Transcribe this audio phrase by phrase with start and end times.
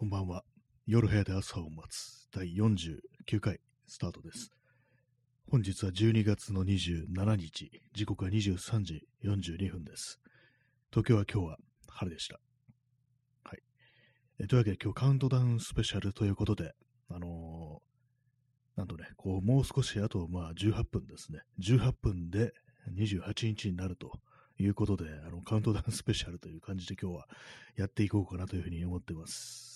[0.00, 0.44] こんばんは。
[0.86, 4.50] 夜部屋で朝を待つ第49回スタートです。
[5.50, 10.18] 本日は12月の27日、時刻は23時42分です。
[10.88, 12.40] 東京は今日は晴れでした。
[13.44, 13.58] はい。
[14.38, 16.72] えというわけで今日カウントダウンスペシャルということで、
[17.10, 21.40] あのーなんとね、こう、もう少しあと、まあ、18分ですね。
[21.58, 22.54] 18分で
[22.98, 24.18] 28日になると
[24.58, 27.28] いうことで、あの、カウントダウンスペシャルという感じで今日は
[27.76, 29.69] やっていこうかなというふうに思ってます。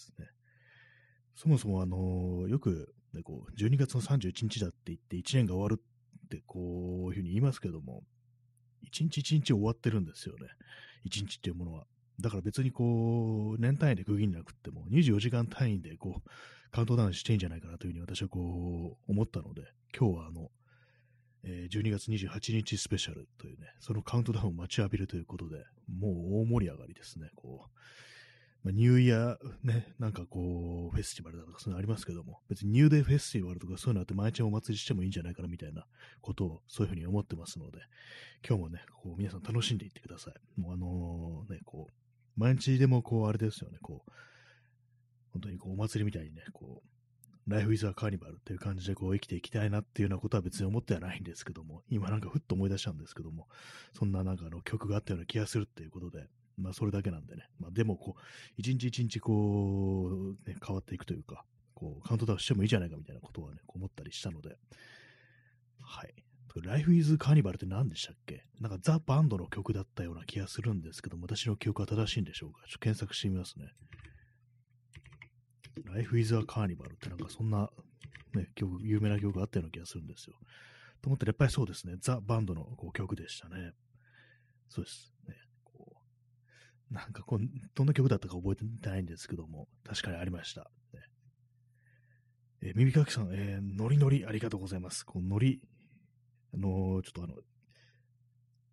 [1.34, 8.02] そもそも、あのよく、ね、こう、12月の31日だって言って1年が終わるって、こういうふうに言いますけども、
[8.84, 10.48] 1日1日終わってるんですよね。
[11.06, 11.86] 1日っていうものは。
[12.20, 16.30] だから別にこう、年単位で区切んなくても、24時間単位でこう、
[16.70, 19.62] カウントダウンしていいんじゃないかなというふうに私はこう、思ったので、
[19.96, 20.50] 今日はあの、
[21.44, 27.78] えー12月28日スペシャルというね、そのカウントダウンを待ちわびるということで、もう大盛り上がりですね、こう。
[28.64, 35.84] まあ、ニューイヤーね、なんかこう、フェスティバルだとかそういうのありますけども、別にニューデイフェスティバルとかそういうのあって毎日お祭りしてもいいんじゃないかなみたいな
[36.22, 37.78] ことをそういうふうに思ってますので、
[38.46, 40.60] 今日もね、こう皆さん楽しんでいってください。
[40.60, 44.10] もうあのね、こう、毎日でもこうあれですよね、こう、
[45.32, 53.48] 本当にこうお祭りみたいにね、こう、ライフイズアカーニバルっていう感じでこう生きていきたいなっていうようなことは別に思ってはないんですけども、今なんかふっと思い出したんですけども、
[53.92, 56.26] そんななんかあの曲があったような気がするっていうことで、
[56.56, 58.20] まあそれだけなんでね、まあでもこう、
[58.56, 64.56] 一日一日こう、ね、変わっていくというか、こう、カウントダウンしてもいいじゃないかみたいなことはね、思ったりしたので、
[65.80, 66.14] はい。
[66.62, 68.46] ライフイズカーニバルって何でしたっけ？
[68.60, 72.60] なんかザ・バンドの曲だったような気がするんですけども、私の記憶は正しいんでしょうか？
[72.68, 73.72] ちょっと検索してみますね。
[75.92, 77.68] ライフイズ・ア・カーニバルってなんかそんな、
[78.34, 80.36] ね、曲、有名な曲があったような気がするんですよ。
[81.02, 81.96] と思ってやっぱりそうですね。
[82.00, 83.72] ザ・バンドのこう曲でしたね。
[84.68, 85.12] そうです。
[85.26, 85.34] ね、
[86.94, 87.40] なんかこう、
[87.74, 90.70] どんな曲だったか覚えてないんですけども、確かにありました。
[90.92, 91.00] ね
[92.62, 95.04] えー耳かきさん、えー、ノリノリありがとうございます。
[95.04, 95.60] こうノリ、
[96.54, 97.34] あのーちょっとあの、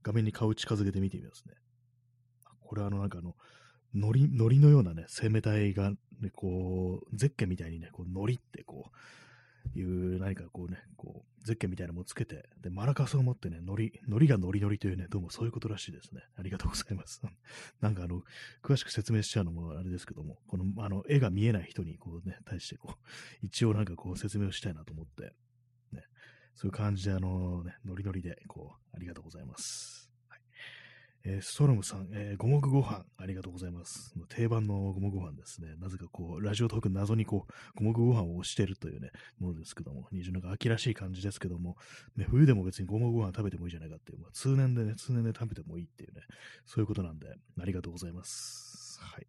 [0.03, 1.56] 画面に顔近づけて見てみますね。
[2.59, 3.35] これはあの、なんかあの、
[3.96, 5.97] ノリ、ノリのようなね、生命体が、ね、
[6.31, 8.97] こう、ゼッケンみたいにね、こう、ノリってこう、
[9.75, 16.22] いう何かこうね、こう、ゼッケンみたいなものつけて、で、マラカスを持ってね、ノリ、ノリがノリノリというね、どうもそういうことらしいですね。
[16.38, 17.22] ありがとうございます。
[17.81, 18.22] なんかあの、
[18.61, 23.05] 詳しく説明しちゃうのもあれですけども、この、あの、絵が見えない人に、こうね、対してこう、
[23.45, 25.33] 一応なんかこう説明をしたいなと思って、
[25.91, 26.03] ね、
[26.55, 30.00] そういう感じで、あのね、ノリノリで、こう、ありがとうございます。
[31.24, 34.14] えーストロムさん、えー五目ご飯、ありがとうございます。
[34.30, 35.76] 定番の五目ご飯ですね。
[35.80, 41.78] なぜかこう、ラジオトーク謎にこう、五目ご飯を推してるというね、ものですけども、二重なんか秋らしい感じですけども、
[42.16, 46.22] ね、冬でも別に五目ご飯食べてもいいじゃないかっていう、まあ、通年でね、通年で食べてもいいっていうね、
[46.66, 47.28] そういうことなんで、
[47.59, 49.00] ありがとうございます。
[49.02, 49.28] はい。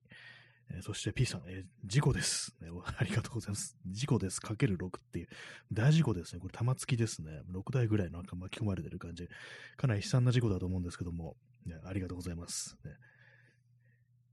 [0.70, 2.68] えーそして P さん、えー事故です、ね。
[2.96, 3.76] ありがとうございます。
[3.86, 4.40] 事故です。
[4.40, 5.28] かける6っていう、
[5.70, 6.40] 大事故ですね。
[6.40, 7.42] これ玉突きですね。
[7.50, 9.28] 6台ぐらいなんか巻き込まれてる感じ。
[9.76, 11.36] かなり悲惨な事故だと思うんですけども、
[11.66, 12.76] ね、ありがとうございます。
[12.84, 12.92] ね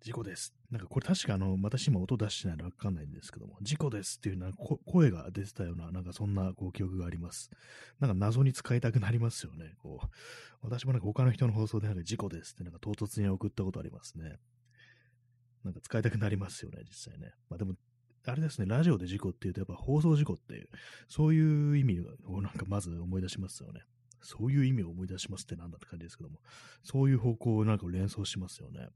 [0.02, 0.54] 事故です。
[0.72, 4.52] なんかこれ確かあの、私今音出してないのわかんないんですけども、事故ですっていうな
[4.86, 7.52] 声が出てたような、なんかそんなこう記憶があります。
[8.00, 9.74] なんか謎に使いたくなりますよね。
[9.84, 10.08] こう、
[10.62, 14.38] 私もなんか他の人の放送でなんか事故ですってなんか唐突に送ったことありますね。
[15.66, 17.34] なんか使いたくなりますよね、実際ね。
[17.50, 17.74] まあでも、
[18.26, 20.70] あれですね、ラジオで事故っていうとやっぱ放送事故っていう、
[21.10, 23.82] そういう意味をなんかまず思い出しますよね。
[24.22, 26.40] そういう意味を思い出しますってなんだって感じですけども、
[26.84, 28.88] そういう方向をなんか連想しますよね。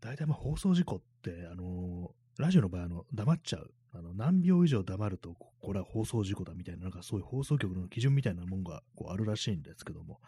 [0.00, 3.70] 大体まあ放送事故って、あのラジオの場合、あの、黙っちゃう。
[3.94, 10.20] あの、何秒以上黙ると、これは放送事故だみたいな、なんかそういう放送局の基準みたいなもんがこうあるらしいんですけども、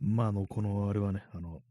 [0.00, 1.62] まあ、あの、この、あれはね、あの、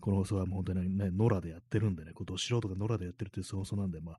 [0.00, 4.18] この放送はもう本当にね、野良でやってるんでね、こうど素人が野良でやってるっていう放送なんで、まあ、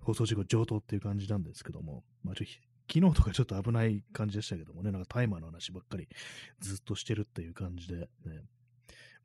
[0.00, 6.08] 放送事故上等っていう感じなんですけども、まあ、ちょっと昨日とかちょっと危ない感じでしたけどもね、なんかタイマーの話ばっかり
[6.60, 8.06] ずっとしてるっていう感じで、ね、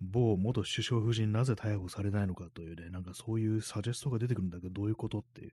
[0.01, 5.51] 某元首相夫人なぜ逮捕されないのかというね、なんかそういうサジェストが出てくるんだけど、どういうことっていう、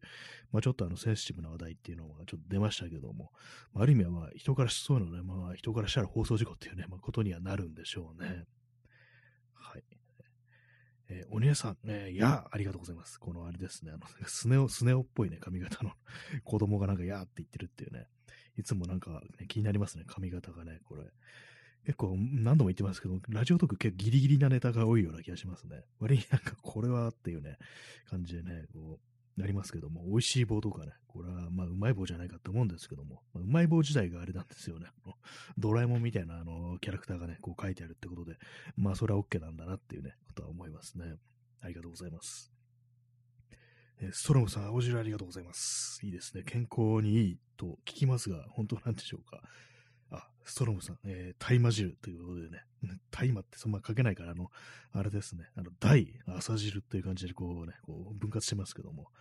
[0.50, 3.30] まあちょっとあのセンシティブな話題っていうのがちょっと出ましたけども、
[3.74, 8.44] まあ、ある意味はまあ人からしそういうのね、まあ人からしたら放送事故っていうね、まあことにはなるんでしょうね。
[9.52, 9.82] はい。
[11.08, 13.18] えーお姉さん、えーいや、ありがとうございます。
[13.18, 15.92] このあれですね、あの、スネ夫、スネ夫っぽいね、髪型の
[16.44, 18.06] 子供がなんか、やーって言ってるっていうね、
[18.56, 21.04] いつもなんか、ね、気になりますね、髪型がね、これ。
[21.84, 25.84] 結構何度も言ってますけど、ラジオトーク結構ギリギリなネタが多いような気がしますね。
[26.00, 27.56] 割になんかこれはっていうね、
[28.06, 34.86] 感じでね、こう、なりますけども、美味しい棒とかね、これはまあうまい棒じゃないかと思うんですけども、まあ、うまい棒自体があれなんですよね。
[35.56, 38.36] ドラえもんみたいなあのキャラクターがね、こう書いてあるってことで、
[38.76, 41.14] まあそれは OK なんだなっていうね、ことは思いますね。
[41.60, 42.52] ありがとうございます。
[44.00, 45.98] えーストロムさん、青汁ありがとうございます。
[46.04, 46.42] いいですね。
[46.44, 49.40] 健康にいいと聞きますが、本当なんでしょうか？
[50.48, 54.50] ストロムさん、えー、大麻汁ということでね、う ん大麻ってそんな書けないから、あの、
[54.92, 59.12] あれですね、あの、大朝汁っていう感じでこうね、こう分割してますけども、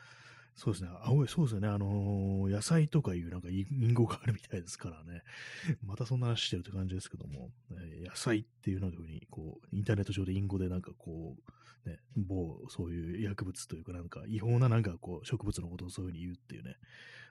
[0.56, 5.21] そうですね、青い、そうですよね、あのー野菜とかいうなんか隠隠語があるみたいですからね、
[5.83, 11.35] またそんな話してるって感じですけども、えー野菜っていうなんか風に、こう、インターネット上で隠語でなんかこ
[11.85, 16.77] う、ね、某、そういう薬物というかなんか違法ななんかこう、植物のことをそういう風に言うっていうね、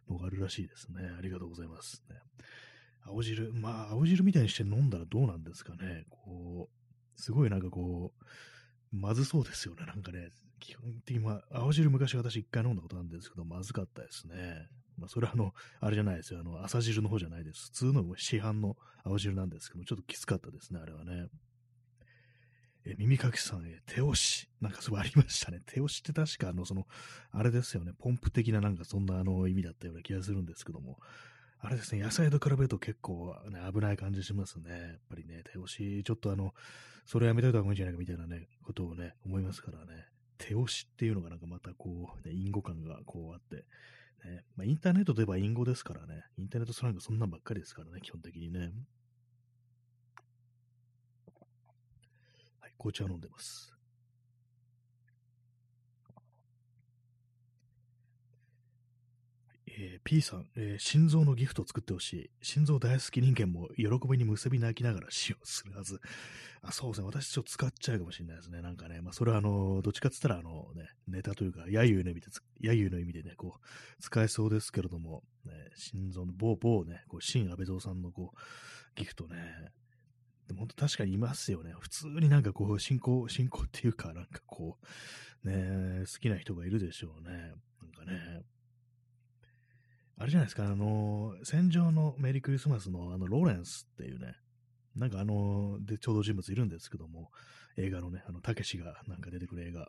[0.08, 1.10] のがあるらしいですね。
[1.18, 2.02] ありがとうございます。
[2.08, 2.16] ね、
[3.08, 6.04] 青汁、まあ、青汁みたいにして飲んだらどうなんですかね。
[6.10, 9.84] こう、すごいなんかこう、まずそうですよね。
[9.86, 10.30] なんかね、
[10.60, 14.68] 基本的に、まあ、青汁昔私一回飲んだことあるんですけど、まずかったですね。
[14.98, 16.40] まあ、それはあの、あれじゃないですよ。
[16.40, 17.66] あの、朝汁の方じゃないです。
[17.66, 21.28] 普通の市販の青汁なんですけど、ちょっときつかったですね、あれはね。
[22.86, 24.48] え、耳かきさん、え、手押し。
[24.60, 25.60] なんかすごいありましたね。
[25.66, 26.86] 手押しって確かあの、その、
[27.32, 27.92] あれですよね。
[27.98, 30.98] ポンプ的ななんかそんなあの意味だったような気がするんですけども。
[31.60, 34.70] あれですね、野菜と比べると結構、ね、危ない感じしますね。
[34.70, 36.54] やっぱりね、手押し、ちょっとあの、
[37.06, 40.06] それやめといた方がいいんじゃないかみたいなね、ことをね、思いますからね。
[40.38, 43.64] 手押しっていうのがなんかまたこう、ね、隠語感がこうあって、
[44.24, 46.24] ね、まあ、インターネットといえば隠語ですからね。
[46.38, 48.72] インターネットスラングそんなんばっかりですからね、基本的にね。
[52.60, 53.75] はい、紅茶飲んでます。
[59.78, 62.30] えー P さん、えー心臓のギフトを作ってほしい。
[62.42, 66.00] 心臓大好き人間も喜びに結び泣きながら使用するはず。
[66.62, 67.06] あ、そうですね。
[67.06, 68.62] 私ちょっと使っちゃうかもしれないですね。
[68.62, 72.28] なんかね、まあ、それはあの、どっちかって言ったら、あのね、ネタというか、揶揄の意味で、
[72.62, 78.38] 揶揄の意味でね、こう、使えそうですけれども、ね、心臓の某某ね、こう、新安倍蔵さんのこう、
[78.94, 79.36] ギフトね、
[80.48, 81.74] でも本当確かにいますよね。
[81.78, 84.78] 普通になんかこう、信仰、信仰っていうか、なんかこ
[85.44, 87.52] う、ね、好きな人がいるでしょうね。
[87.82, 88.42] なんかね、
[90.18, 94.34] あれじゃないですか、あの、戦場のメリークリスマスのあの、ローレンスっていうね、
[94.94, 97.30] なんかあの、で、ちょうど人物いるんですけども、
[97.76, 99.88] 映画のね、あの、たけしがなんか出てくる映画。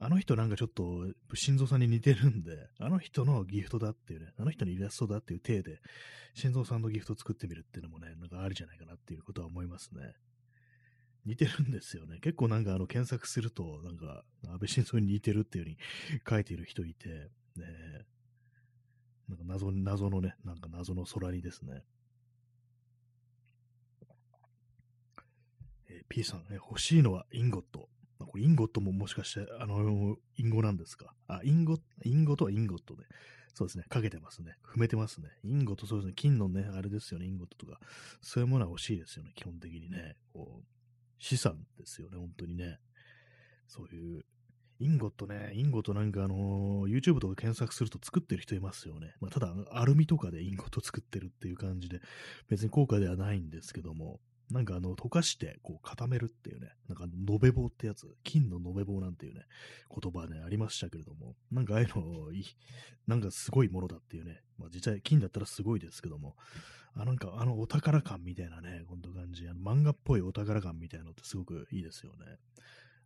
[0.00, 5.80] あの人なんかちょっと、心臓さんに似てるんで、あの人のギフトだっていうね、あの人にイラストだっていう体で、
[6.34, 10.14] 心臓さんのギフト作ってみるっていうのもね、なんかありじゃないかなっていうことは思いますね。
[11.24, 12.18] 似てるんですよね。
[12.20, 15.78] 結構なんかあの、検索すると、なんか、安倍晋三に似てるっていう風に
[16.28, 17.64] 書いている人いて、ね、
[19.28, 21.82] なんか謎、謎のね、なんか謎の空にですね。
[25.88, 27.88] えー P さん、えー欲しいのはインゴット。
[28.18, 31.14] まあこれインゴットももしかして、あの、インゴなんですか？
[31.26, 33.04] あ、インゴ、インゴとはインゴットで。
[33.54, 34.56] そうですね、かけてますね。
[34.64, 35.28] 踏めてますね。
[35.44, 37.78] インゴット、そうですね、金のね、あれですよね、インゴットとか。
[38.20, 40.16] そういうものは欲しいですよね、基本的にね。
[40.32, 40.66] こう、
[41.20, 42.80] 資産ですよね、本当にね。
[43.68, 44.24] そういう、
[44.80, 49.14] インゴットね、インゴットなんかあのー YouTube とか検索すると作ってる人いますよね。
[49.20, 52.00] まあ、ただ、アルミとかでインゴット作ってるっていう感じで、
[52.48, 59.42] 別に高価ではないんですけども、なんかあの、溶かして、こう、固めるっていうね、なんか、延べ棒ってやつ、金の延べ棒なんていうね、
[59.90, 62.28] 言葉ね、ありましたけれども、なんかああいうの、
[63.06, 66.36] なんかすごいものだっていうね、まあ実際金だったらすごいですけども、
[66.94, 72.38] あなんかあのお宝感みたいなね、こんな感じ、あの漫画っぽいお宝感みたいなのってすごくいいですよね。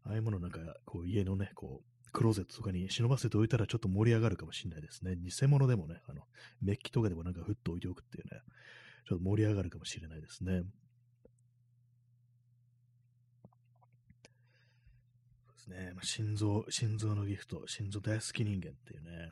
[0.09, 5.15] ああいうものなんか、こう家のね、こう、クローゼットとかに忍ばせておいたらちょっと盛り上がるかもしれないですね。
[5.17, 6.23] 偽物でもね、あの、
[6.63, 8.41] メッキとかでもなんかふっと置いておくっていうね、
[9.07, 10.63] ちょっと盛り上がるかもしれないですね。
[15.59, 15.93] そうですね。
[15.95, 19.31] まあ、心臓、心臓のギフト、心臓大好き人間っていうね。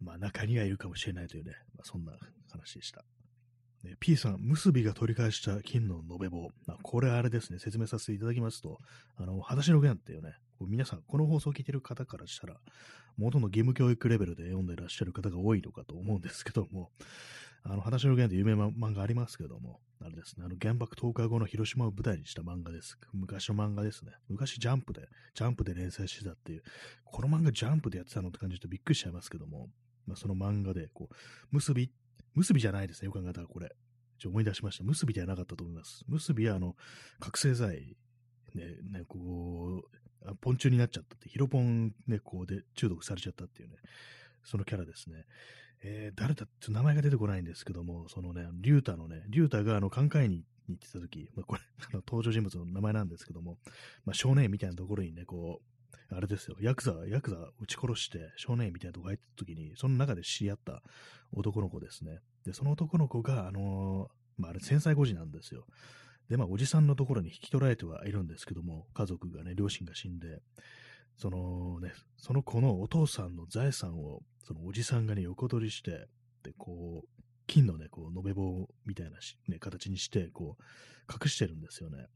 [0.00, 2.12] まあ中にはいるかもしれないというね、まあ、そんな
[2.52, 3.04] 話でした。
[3.84, 6.50] ね P さん、結びが取り返した金の延べ棒。
[6.66, 8.78] あこれあれですね、説明させていただきますと、
[9.16, 12.56] あの、裸足の弦っていうね、皆さん、この放送を聞いてる方からしたら、
[13.16, 16.90] 元の義務教育レベルで読んでいらっしゃる方が多いのかと思うんですけども、
[17.64, 22.98] あの、裸足の弦って有名な漫画ありますけども、あれですね、あの、原爆投下後の広島を舞台にした漫画です。
[23.12, 24.12] 昔の漫画ですね。
[24.28, 26.62] 昔ジャンプで、ジャンプで連載してたっていう、
[27.04, 29.68] この漫画ジャンプでやってたのって感じでびっくりしちゃいますけども、
[30.06, 31.14] まあ、その漫画で、こう、
[31.50, 31.90] 結び、
[32.38, 33.74] 結びじゃないですね、よく考えたらこれ。
[34.18, 34.84] ちょ思い出しました。
[34.84, 36.04] 結びではなかったと思います。
[36.08, 36.76] 結びは、あの、
[37.20, 37.96] 覚醒剤、
[38.54, 39.82] ね、ね、こ
[40.24, 43.76] う、ポンチュになっちゃったって、ヒロポン、ね、こうで中毒されちゃったっていうね、
[44.44, 45.24] そのキャラですね。
[45.82, 53.58] えー誰だって名前が出てこないんですけども、そのね、リュータのね、リュータがあの、寛解に行ってた時、まあ、これ、あの登場人物の名前なんですけども、
[54.04, 55.77] まあ、少年みたいなところにね、こう、
[56.10, 60.82] あれですよ、ヤクザ、ヤクザ撃ち殺して少年みたいなとこ入った時に、その中で知り合った
[61.32, 62.20] 男の子ですね。
[62.44, 65.66] で、その男の子が、あのーまあ、あれ、繊細孤児なんですよ。
[66.30, 70.40] で、まあ、おじさんのところに引き取られてはいるんですけども、家族がね、両親が死んで、
[71.16, 76.06] そのね、その子のお父さんの財産を、そのおじさんがね、横取りして、
[76.44, 79.18] で、こう、金のね、こう、延べ棒みたいな
[79.48, 82.06] ね、形にして、こう、隠してるんですよね。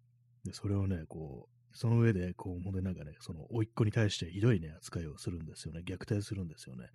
[0.45, 5.83] で、それをね、こう、その上で、こう、ほんでなんかね、その、甥っ子に対してひどいね、扱いをするんですよね。
[5.87, 6.87] 虐待するんですよね。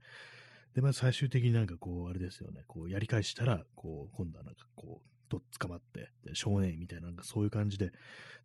[0.75, 7.91] で、まあ、最終的になんかこう、あれですよね、こう、やり返したら、こう、今度はなんかこう、と捕まって、で少年みたいな、なんかそういう感じで、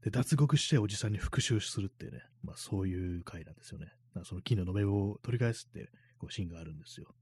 [0.02, 3.92] で、脱獄しておじさんに復讐するっていうね、まあそういう回なんですよね。
[4.24, 7.14] その金の延べ棒を取り返すって、こうシーンがあるんですよ。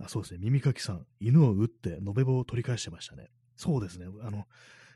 [0.00, 0.40] あ、そうですね。
[0.40, 3.28] 耳かきさん、犬を撃って延べ棒を取り返してましたね。
[3.56, 4.06] そうですね。
[4.22, 4.46] あの、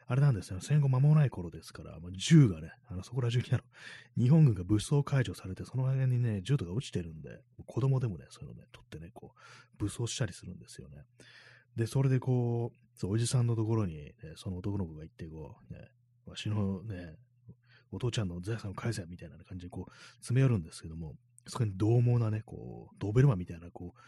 [0.09, 0.61] あれなんですね。
[0.63, 3.63] 戦後間もない頃ですから、まあ、銃がね、あのそこら中にあの、
[4.17, 9.39] 日本軍が武装解除されて、その辺にね、銃とか落ちてるんで、子供でもね、そういうのね、取ってね、こう、
[9.79, 10.99] 武装したりするんですよね。
[11.75, 15.89] で、それでこう、そうおじさんのところに、ね、その男の子が行って、こう、ね、
[16.25, 17.17] わしのね、
[17.91, 21.15] お父ちゃんの財産を返せみたいな感じでこう、詰め寄るんですけども、
[21.49, 24.01] そこに獰猛なね、こう、ドーベルマンみたいな、こう、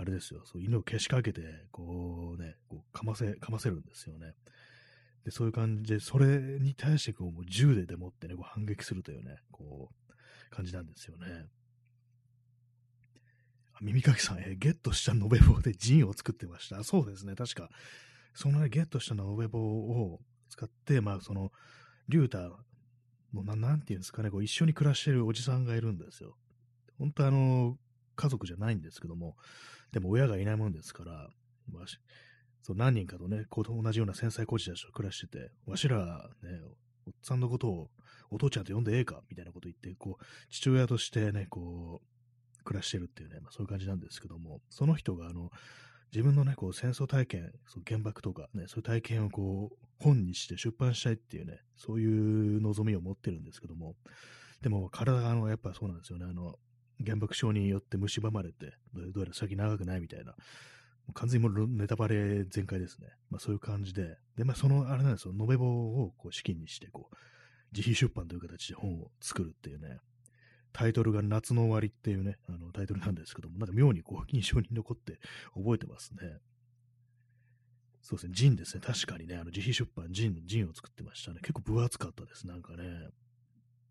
[0.00, 4.34] あれですよ、そう犬をけしかけて、こうね、こうかませ、かませるんですよね。
[5.24, 11.46] で、そういう感じで、それに対してこう、もう銃ででもってね、こう反撃するというね、こう、感じなんですよね。
[13.80, 16.84] 耳かきさん、えー、ゲットした延べ棒でジンを作ってました。
[16.84, 17.68] そうですね、確か、
[18.34, 21.50] そのね、ゲットした延べ棒を使って、まあ、その、
[22.08, 22.50] リュータ
[23.32, 26.36] の、ななんていうんですかね、こう一緒に暮らしてるおじさんがいるんですよ。
[26.98, 27.76] 本当あの、
[28.16, 29.36] 家族じゃないんですけども、
[29.90, 31.28] でも親がいないもんですから、
[31.70, 31.84] まあ、
[32.64, 36.60] そう何人かとね、こう同じような繊細孤児たちと暮らしてて、わしらね、
[37.06, 37.90] おっさんのことを
[38.30, 45.50] お父ちゃんと呼んでええかみたいなこと言って、こう、父親としてね、こう、暮らしてるっていうね、まあ、そういう感じなんですけども、その人があの、
[46.10, 53.94] 自分のね、こう戦争体験、そう原爆とかね、そういう体験をこう、本にして出版したいっていうね、そういう望みを持ってるんですけども、
[54.62, 56.54] でも体があの、やっぱそうなんですよね、あの、
[57.04, 60.34] 原爆症によって蝕まれて、どうやら先長くないみたいな、
[61.12, 63.08] 完全にもうネタバレ全開ですね。
[63.30, 67.16] まあそういう感じで、で、まあその、あれなんですよ、延べ棒をこう資金にして、こう、
[67.72, 69.98] 自費出版という形で本を作るっていうね、
[70.72, 75.20] タイトルが夏の終わりっていうね、あのタイトルなんですけども、なんか妙にこう印象に残って
[75.54, 76.38] 覚えてますね。
[78.00, 78.82] そうですね、ジンですね。
[78.84, 81.40] 確かにね、あの自費出版、ジン、ジンを作ってましたね。
[81.40, 83.08] 結構分厚かったです、なんかね。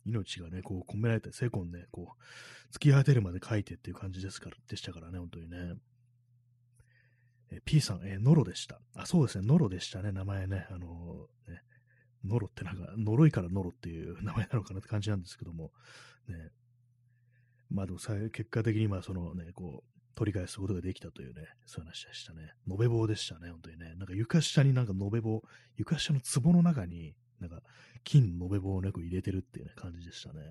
[0.05, 5.75] 命がね、こう込められて、セコンね、こう、突き果てるまで書いてっていう感じですから、でしたからね、本当にね。
[7.55, 8.79] え P さん、え、ノロでした。
[8.95, 10.67] あ、そうですね、ノロでしたね、名前ね。
[10.69, 11.61] あのー、ね、
[12.25, 15.71] ノロってなんか、呪いからノロっていう名前なのかなって感じなんですけども、
[16.27, 16.51] ね。
[17.69, 22.53] まあでもさ、結果的にまあそのね、こう、取り返すことができたというね、そういう話でしたね。
[22.69, 23.95] 延べ棒でしたね、本当にね。
[23.95, 25.41] なんか床下になんか延べ棒、
[25.75, 27.61] 床下の壺の中に、なんか
[28.03, 30.41] 金延べ棒をね、こう入れてるっていうね、感じでしたね。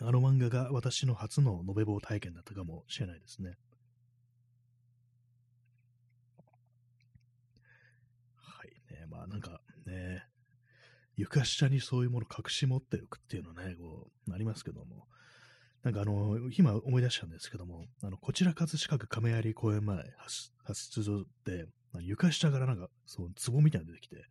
[0.00, 3.56] あの漫画が私の初の延べ棒体験だったかもしれないですね。
[8.36, 10.24] はいね、まあなんかね、
[11.16, 15.06] 床下にそういうもの隠し持っておくっていうのはね、こう、なりますけども、
[15.82, 19.98] なんかあの、今思い出したんですけども、あの、こちら葛飾区亀有公園前
[20.64, 21.66] 発出場で、
[22.00, 24.24] 床下からなんか、そう、壺みたいなの出てきて、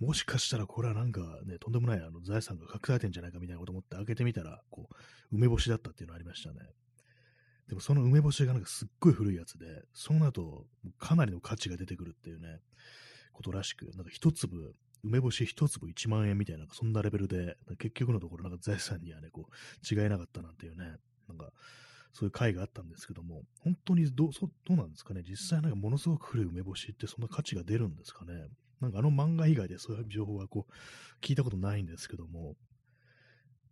[0.00, 4.94] もしかしたらこれはなんかね、とんでもないあの財産が隠されてんじゃないかみたいなこと思って開けてみたら、こう、
[5.32, 6.60] 梅干しだったっていうのありましたね。
[7.68, 10.66] でもその梅干しがなんかすっごい古いやつで、そうなると
[10.98, 12.60] かなりの価値が出てくるっていうね、
[13.32, 20.96] ことらしく、なんか一粒、梅干し一粒1万円みたいな、そんなレベルで、結局のところなんか財産にはね、こう、違いなかったなんていうね、
[21.28, 21.50] なんか、
[22.12, 28.48] そういう回があったんですけども、本当にどうどうなんですかね、実際なんかものすごく古い梅干しってそんな価値が出るんですかね？
[28.80, 30.72] なんかあの漫画以外でそういう情報はこう、
[31.24, 32.54] 聞いたことないんですけども、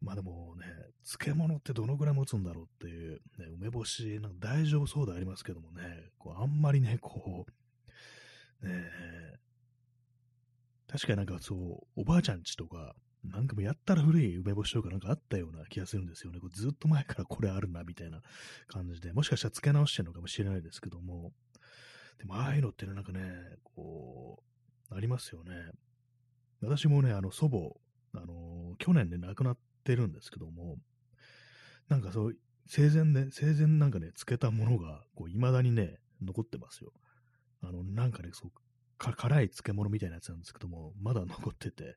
[0.00, 0.66] まあでもね、
[1.04, 7.46] 漬物ってどのぐらい持つんだろうっていう、ね、梅干し、なんか大丈夫そうでありますけどもね、こうあんまりね、こ
[8.62, 8.84] う、ね
[10.88, 12.94] 確かになんかそう、おばあちゃんちとか、
[13.25, 16.38] なんかもやったら古い梅干しとかなんかあったような気がするんですよね。
[16.38, 18.20] こうずっと前からこれあるな、みたいな
[18.68, 19.12] 感じで。
[19.12, 21.32] もしかしたら付け直してるのかもしれないですけども。
[22.18, 23.20] でも、ああいうのってなんかね、
[23.62, 24.55] こう、
[24.90, 25.52] ありますよね。
[26.62, 30.76] 私もね、あの、祖母、あの去年で亡くなってるんですけども、
[31.88, 36.92] なんかそう、生前ね、生前なんかね、漬けたものが、こう、未だにね、残ってますよ。
[37.62, 38.50] あの、なんかね、そう、
[38.98, 41.96] 辛い漬物みたいなやつなんですけども、まだ残ってて、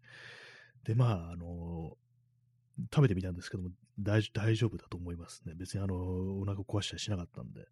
[0.83, 1.97] で、まあ、あの
[2.93, 3.69] 食べてみたんですけども、
[3.99, 5.53] 大大丈夫だと思いますね。
[5.55, 7.61] 別にあの、お腹壊したりしなかったんで。
[7.61, 7.65] ね、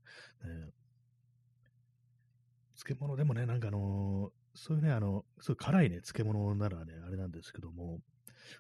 [2.75, 8.00] 漬物でもね、なんかあのそういうね、あの、そう辛いね、漬物ならね、あれなんですけども、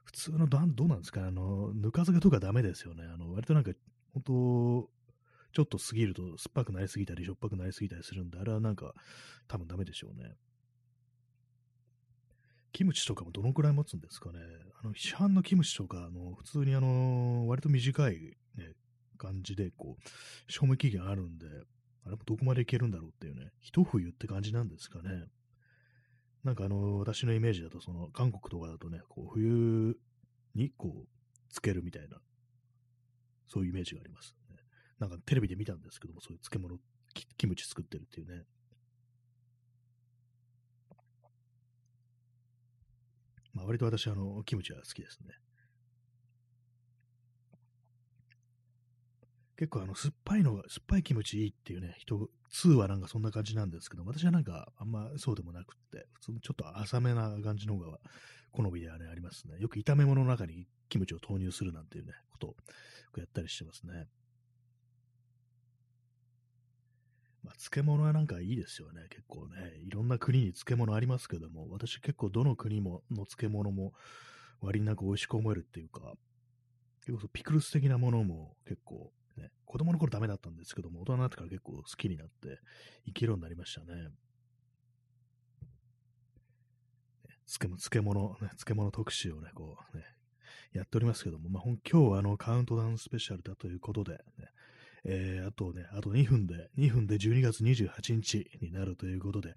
[0.03, 3.03] 普通のどうなんですかあの、ぬか漬けとかダメですよね。
[3.03, 3.71] あの、割となんか、
[4.13, 4.89] 本当
[5.53, 8.93] ちょっと過ぎると酸っぱくなりすぎたり、しょっぱくなりすぎたりするんで、あれはなんか、
[9.47, 10.35] 多分ダメでしょうね。
[12.73, 14.39] キムチとかもどのくらい持つんですかね。
[14.79, 18.73] あの、市販のキムチとか、あの、普通にあの、割と短いね、
[19.17, 21.47] 感じで、こう、賞味期限あるんで、
[22.05, 25.25] あれもどこまでいけるんだろうっていうね、一冬って感じなんですかね。
[26.43, 29.97] なんかあの、私のイメージだと、その、韓国とかだとね、こう、冬
[30.55, 31.07] にこう、
[31.49, 32.17] つけるみたいな、
[33.47, 34.55] そういうイメージがあります、ね。
[34.99, 36.79] なんかテレビで見たんですけども、そういう漬物、
[37.37, 38.43] キムチ作ってるっていうね。
[43.53, 45.33] まあ、割と私、あの、キムチは好きですね。
[49.57, 57.97] 結構あの、酸っぱいのが、酸っぱいキムチいいっていうね、人、2はなんかそんな感じなんですけど、私はなんかあんまそうでもなくって、普通にちょっと浅めな感じの方が
[58.51, 59.57] 好みではね、ありますね。
[59.59, 62.55] よく炒め物の中にキムチを投入するなんていうね、ことを
[63.17, 64.05] やったりしてますね。
[67.43, 69.79] まあ、漬物はなんかいいですよね、結構ね。
[69.83, 73.93] いろんな国に漬物ありますけども、私結構どの国もの漬物も
[74.61, 76.13] 割になく美味しく思えるっていうか、
[77.05, 82.59] 結構ピクルス的なものも結構ね、子供の頃ダメだったんですけども、大人になってから結構好きになって、
[83.05, 84.09] 生きるようになりましたね。
[87.47, 90.03] 漬物、漬物、ね、漬物特集をね、こうね、
[90.73, 94.19] やっておりますけども、まあ、今日はあのカウントダウンスペシャルだということで、ね、
[95.05, 99.55] えー、あとね、あと2分で、2分で12月28日になるということで、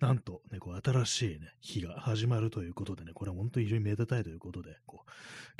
[0.00, 5.10] なんと、ね、こう、新しいね、日が始まるということでね、これは本当に非常にめでたいということで、こう、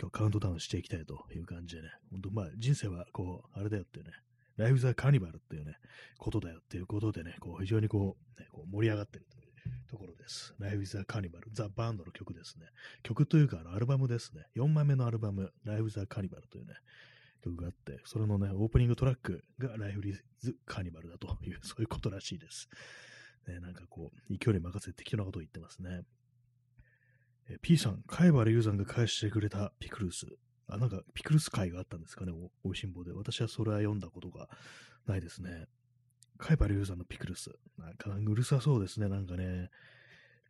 [0.01, 4.13] 今日カウントダウンしていきたいという感じでね、本当まあ、人生は、こう、あれだよっていうね、
[4.57, 5.77] ライフ・ザ・カニバルっていうね、
[6.19, 10.55] ことだよっていうことでね、こう、非常にこう、ね、こう盛り上がってるというところです。
[10.59, 12.67] ライフ・ザ・カニバル、ザ・バンドの曲ですね。
[13.05, 14.47] 曲というか、あの、アルバムですね。
[14.57, 16.75] 4枚目のアルバム、ライフ・ザ・カニバルというね、
[17.43, 20.03] 曲があって、それのね、オープニングトラックがライフ・
[20.41, 22.69] ズ・カニバルだという、そういうことらしいです。
[23.47, 26.03] ね、なんかこう、勢いに任せて適当なことを言ってますね。
[27.63, 30.27] P さん、貝原雄山が返してくれたピクルス。
[30.69, 32.33] あ、なんかピクルス会があったんですかね、
[32.65, 33.13] おいしんぼで。
[33.13, 34.49] 私はそれは読んだことが
[35.07, 35.67] ないですね。
[36.39, 37.51] 貝原雄山のピクルス。
[37.79, 39.71] なんかうるさそうですね、なんかね。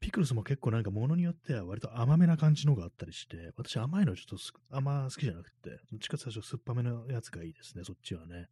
[0.00, 8.48] ピクルスも結構なんか物によっては割と甘めな感じのがあったりして、私甘いのちょっとあんま好きじゃなくて、どっちか最初酸っぱめのやつがいいですね、そっちはね。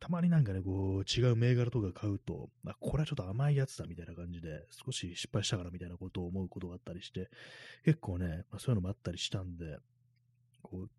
[0.00, 7.28] たまになんかね、こう、違う銘柄とか買うと、あ、これはちょっと甘いやつだみたいな感じで、少し失敗したからみたいなことを思うことがあったりして、
[7.84, 9.76] 結構ね、まあ、そういうのもあったりしたんで、
[10.62, 10.90] こう、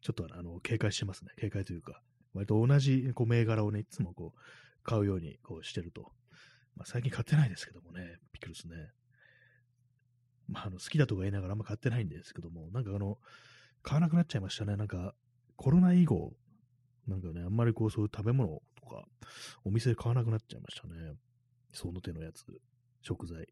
[0.00, 1.32] ちょっとあの、警戒してますね。
[1.36, 4.40] 警戒というか、割と同じこう銘柄をね、いつもこう、
[4.82, 6.12] 買うようにこうしてると。
[6.76, 8.76] まあ、最近買ってないですけどもね、ピクルスね。
[10.48, 13.18] まあ、あの好きだとか言いながらあんま買ってないんですけども、なんかあの、
[13.82, 14.76] 買わなくなっちゃいましたね。
[14.76, 15.14] なんか、
[15.56, 16.32] コロナ以後、
[17.06, 19.04] なんかね、あんまりこう、そういう食べ物とか、
[19.64, 21.14] お店で買わなくなっちゃいましたね。
[21.72, 22.44] その手のやつ、
[23.02, 23.46] 食材。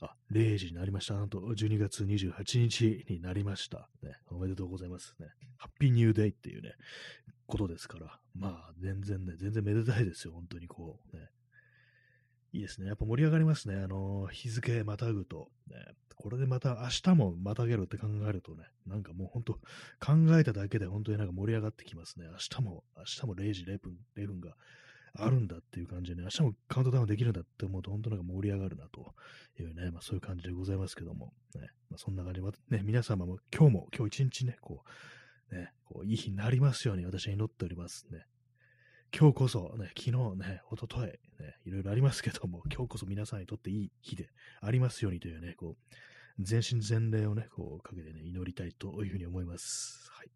[0.00, 1.14] あ、0時になりました。
[1.14, 3.88] なんと、12月28日になりました。
[4.02, 5.26] ね、おめでとうございますね。
[5.56, 6.74] ハッピーニューデイっていうね、
[7.46, 8.18] ことですから。
[8.34, 10.34] まあ、全然ね、全然めでたいですよ。
[10.34, 11.30] 本当にこう、ね。
[12.52, 12.86] いいですね。
[12.86, 13.76] やっぱ盛り上がりますね。
[13.76, 15.76] あの、日付またぐと、ね。
[16.18, 22.26] これでまた明日もまたげるって考えるとね、なんかもう本当考えただけで本当になんか盛り上がってきますね。
[22.26, 24.56] 明日も、明日も0時0分、0分が
[25.18, 29.14] あるんだっていう感じでね、明日もカウントダウンできるんだって思うと本当なんか盛り上がるなと
[29.60, 34.82] いうね、まあそういう感じでございますけども、ね、まあそんな感じで、ね、皆様も今日も、今日一日ね、こ
[35.50, 38.24] う、ね、こういい日になりますように私は祈っておりますね。
[39.16, 41.16] 今日こそ、ね、昨日ね、おととい、ね、
[41.64, 44.28] いろいろありますけども、今日こそ皆さんにとっていい日で
[44.60, 45.94] ありますようにというね、こう、
[46.38, 50.10] 全身全霊をね、こう、かけてね、祈りたいというふうに思います。
[50.12, 50.30] はい。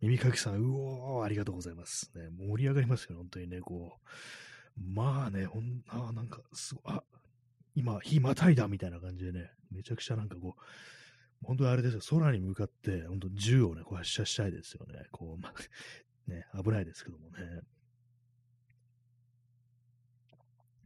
[0.00, 2.10] 耳かきさん、うおー、ありがとうございます。
[2.14, 4.80] ね、盛り上がりますよ、本当にね、こう。
[4.94, 7.04] まあね、ほん、あなんか、すごあ、
[7.74, 10.62] 今、火またいだみたいな感じでね、めちゃくちゃなんかこう、
[11.44, 15.04] 本当にあれですよ、空に向かって、本当銃をね、こう発射したいですよね。
[15.12, 17.60] こう、まあ、ね、危ないですけどもね。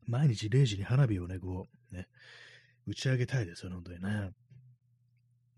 [0.07, 2.09] 毎日0時に花火をね、こう、ね、
[2.87, 4.31] 打ち上げたいですよね、本当にね。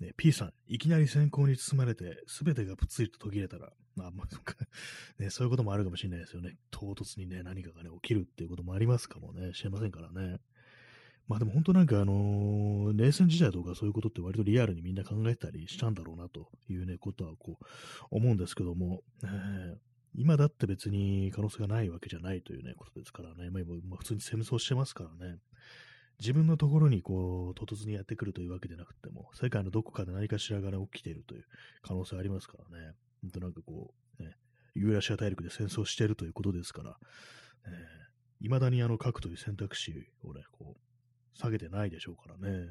[0.00, 4.26] ね、P さん、いきなり閃光に包まれて、すべてがぷつりと途切れたら、まあ、まあ、
[5.18, 6.56] ね、そういうこともあるかもしれないですよね。
[6.70, 10.38] 唐突にね、何かがね、起きるっていうこともありますかもね、しれませんからね。
[11.28, 17.64] まあでも本当なんかあのー、冷戦時代とかそういうことって割とリアルにみんな考えたりしたんだろうなというね、ことはこう、
[18.10, 19.76] 思うんですけども、えー、
[20.14, 25.38] 今だって別に可能性がないわけじゃないというね、ことですからね、まあ今、普通に戦争してますからね、
[26.18, 31.44] 自分のところにこう、唐突にやってくるというわけでなくても、世界のどこかで何かしらが、ね、起きているという
[31.82, 32.92] 可能性ありますからね。
[33.22, 34.36] ほんとなんかこう、ね、
[34.74, 36.96] ユーラシア大陸で戦争しているということですから、
[37.66, 37.72] えー、
[38.42, 42.70] 未だにあの核という選択肢をね、こう、下げてないでしょうからね。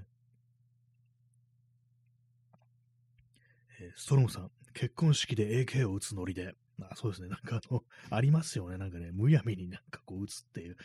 [3.80, 10.78] えー、ストロムさん、結婚式で AK を撃つノリで、あそうですね、なんかあの、ありますよね、なんかね、むやみになんかこう撃つっていう。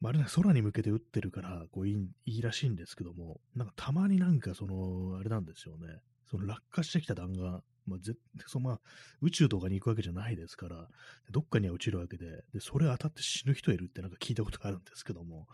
[0.00, 5.86] まるで空に向けて撃ってるから、こういいいいらしいんですけども、なんかたまになんかその、あれなんですよね。
[6.30, 8.14] その落下してきた弾丸、まあ、ぜ
[8.46, 8.80] そまあ、
[9.20, 10.88] 宇宙とかに行くわけじゃないですから、
[11.30, 15.46] どっかには落ちるわけで、で、それ当たって死ぬ人いるってなんか聞いたことがあるんですけども、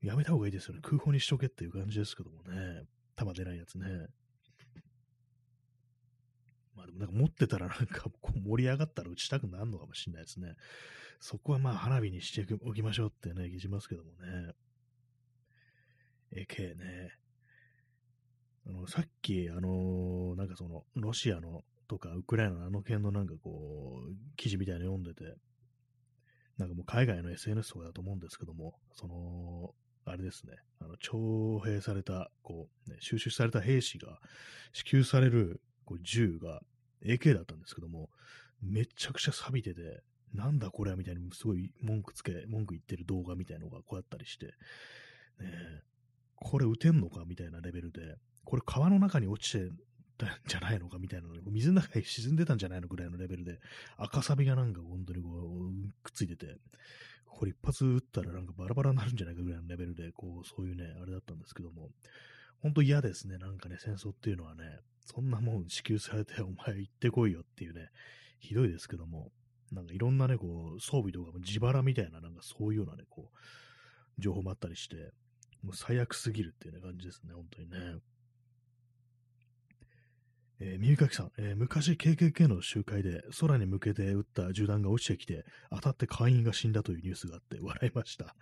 [0.00, 0.80] やめた方がいいですよね。
[0.82, 2.84] 空砲にしとけっていう感じですけどもね。
[3.16, 4.06] 弾出ないやつね。
[6.78, 10.54] まあでもなんか持ってたらなんかこう盛り上がったら撃ちたくなるのかもしれないですね。
[11.20, 14.52] そこはまあ花火にしておきましょうってね、聞きますけどもね。
[16.32, 17.10] AK ね。
[18.68, 25.36] あの、さっき、あのー、なんかその、ロシアのとかウクライナのあの件のなんかこう、記事みたいなの読んでて、
[26.58, 34.18] なんかもう海外の SNS とかだと思うんですけども、その、あれですね、あの、徴兵された、こう、ね、収集された兵士が
[34.72, 36.60] 支給されるこう銃が
[37.02, 38.10] AK だったんですけども、
[38.62, 40.02] めちゃくちゃ錆びてて、
[40.34, 44.52] なんだこれみたいにすごい文句つけ、文句言ってる動画みたいのがこうやったりして、ね
[46.36, 47.24] これ撃てんのか？
[47.26, 49.70] みたいなレベルで、これ川の中に落ちて
[50.18, 50.98] たんじゃないのか？
[50.98, 53.58] みたいなの水の中に沈んでたんじゃないのぐらいのレベルで、
[53.96, 56.56] 赤サビがなんか本当にこう、くっついてて、
[57.26, 61.88] これ一発撃ったらなんかバラバラになるんじゃないかぐらいのレベルで、こう、そういうね、あれだったんですけども、
[62.60, 64.62] 本当嫌ですね、なんかね、戦争っていうのはね、
[65.10, 67.88] そんなもん支給されて、 お前行ってこいよっていうね、
[68.40, 69.32] ひどいですけども、
[69.72, 75.12] なんかいろんなね、こう、装備とかも自腹みたいな、なんかそういうようなね、こう、情報もあったりして、
[75.62, 77.78] もう最悪すぎるっていうね、感じですね、本当にね。
[80.60, 88.34] えー、耳かきさん、えー、昔 KKK の集会で空に向けて撃った銃弾が落ちてきて、当たって会員が死んだというニュースがあって笑いました。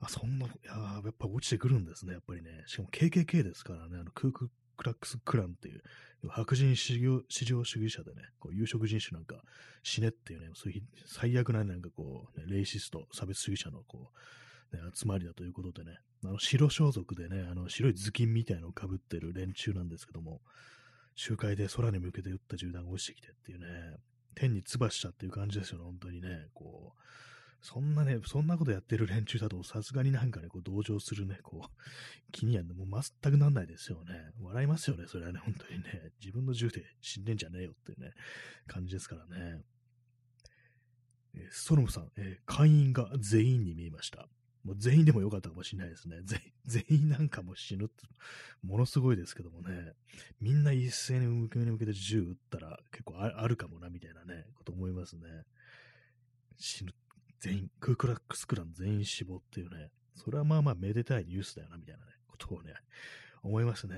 [0.00, 2.64] あ、そんな、いややっぱ落ちてくるんですね、やっぱりね。
[2.66, 5.82] しかも KKK ですからね、あの、クークラックスクランっていう、
[6.28, 9.42] 白人至上主義者でね、こう有色人種なんか
[9.82, 14.10] 死ねっていうね、そういう最悪ななんかこう、ね、レイシスト、差別主義者のこ
[14.72, 20.40] う、ね、集まりだということでね、あの白装束でね、あの白い頭巾みたいのをかぶってる連中なんですけども、
[21.14, 23.66] 集会で空に向けて撃った銃弾が落ちてきてっていうね、
[24.34, 27.02] 天に唾したっていう感じですよね、本当にね、こう、
[27.62, 34.32] そんなね、そんなことやってる連中だと、さすがになんかね、こう、同情するね、こう、気にはもう全くなんないですよね。
[34.40, 36.10] 笑いますよね、それはね、本当にね。
[36.20, 38.10] 自分の銃で死んでんじゃねえよっていうね、
[38.66, 39.62] 感じですからね。
[41.34, 44.28] えー、ストロムさん、えー、会員が全員に見えました。
[44.64, 46.16] もう全員でもよかったかもしれないですね。
[46.66, 48.04] 全員なんかも死ぬって、
[48.62, 49.92] ものすごいですけどもね、
[50.40, 55.44] みんな一斉に向けに向けて銃撃ったら結構あるかもな、みたいなね、こと思いますね。
[56.58, 56.92] 死ぬ
[57.42, 62.72] 全員、クークラックスクラン全員死亡っていうね、それはまあまあめでたいニュースだよな、みたいなね、ことをね、
[63.42, 63.96] 思いますね。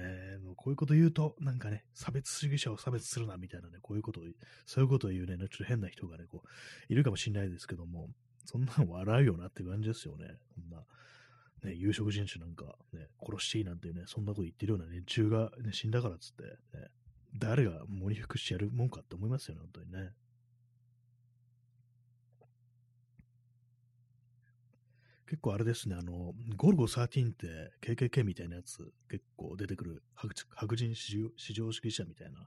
[0.56, 4.24] こういうこと言うと、なんかね、差別主義者を差別するな、みたいなね、こういうことを、
[4.64, 6.48] そういうことを言うね、ちょっと変な人がね、こう、
[6.90, 8.08] いるかもしれないですけども、
[8.46, 10.38] そんなの笑うよなって感じですよね。
[10.54, 10.86] こんな、
[11.64, 16.44] ね、有色人種なんか、ね、殺していいなんていうね、そんなこと言ってるような連中が、ね、死んだからっつって、
[16.78, 16.88] ね、
[17.36, 20.12] 誰が森福してやるもんかって思いますよね、本当にね。
[25.34, 28.78] 結構あれですね、あの、ゴルゴ13って KKK みたいなやつ
[29.10, 32.38] 結構出てくる白白人至上主義者みたいな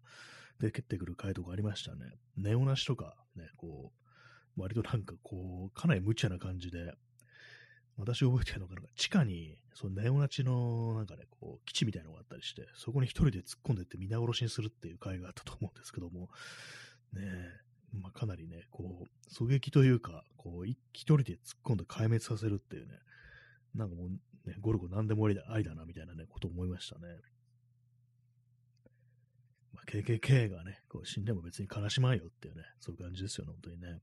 [0.61, 2.05] 出てくる回答がありましたね。
[2.37, 3.91] ネオナシとかね、こ
[4.57, 6.93] う、割となんかこう、かなり無茶な感じで、
[7.97, 16.29] 私覚えてるのが、地下に、そのネオナチのなんかね、こう、基地みたいなのがあったりして、そこに一人で突っ込んでって皆殺しにするっていう回があったと思うんですけども、
[17.11, 22.93] ねえ、まあ、かなりね、こう、狙撃というか、こう、一人で突っ込んで壊滅させるっていうね、
[23.75, 24.09] なんかもう、
[24.47, 27.07] ね、ゴルゴ何でもありだありだな、みたいなね、こと思いましたね。
[29.73, 33.99] まあ、KKK がね、こう死んでも別に悲しまんよっていうね、そういう感じですよね、本当にね。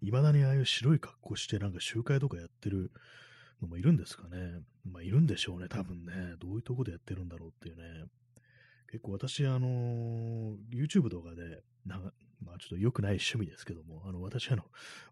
[0.00, 2.90] 未だにああいう白い格好してなんか集会とかやってる
[3.60, 4.60] のもいるんですかね。
[4.84, 6.12] まあいるんでしょうね、多分ね。
[6.40, 8.06] どういうとこでやってるんだろうっていうね。
[8.90, 12.00] 結構私、あのー、YouTube とかで、な
[12.44, 14.64] まあちょっと良くない趣味ですけども、あの、私あの、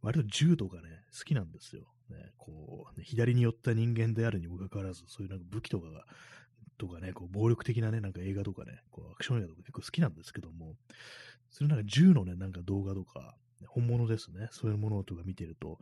[0.02, 1.82] 割と銃とかね、好きなんですよ。
[2.10, 6.04] ね、こう、ね、左に寄った人間であるにもかかわらず、そういうなんか武器とかが、
[6.78, 10.74] とかね、こう、暴力的なね、なんか映画とかね、こう、アクション映画とか結構好きなんですけども、
[11.50, 14.48] それなんか銃のね、なんか動画とか、本物ですね。
[14.52, 15.78] そういうものとか見てると、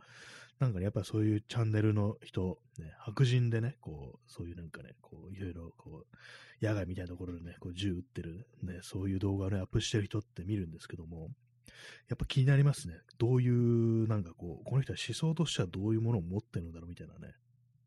[0.59, 11.29] なんかね、やっぱりそういうチャンネルの人、ね、白人でね、こう、そういうなんかね、こう、いろいろ、こう、野外みたいなところでね、こう、銃撃ってる、ね、そういう動画をね、アップしてる人って見るんですけども、
[12.09, 12.95] やっぱ気になりますね。
[13.17, 17.35] どういう、なんかこう、この人は思想としてはどういうものを持ってるんだろうみたいなね。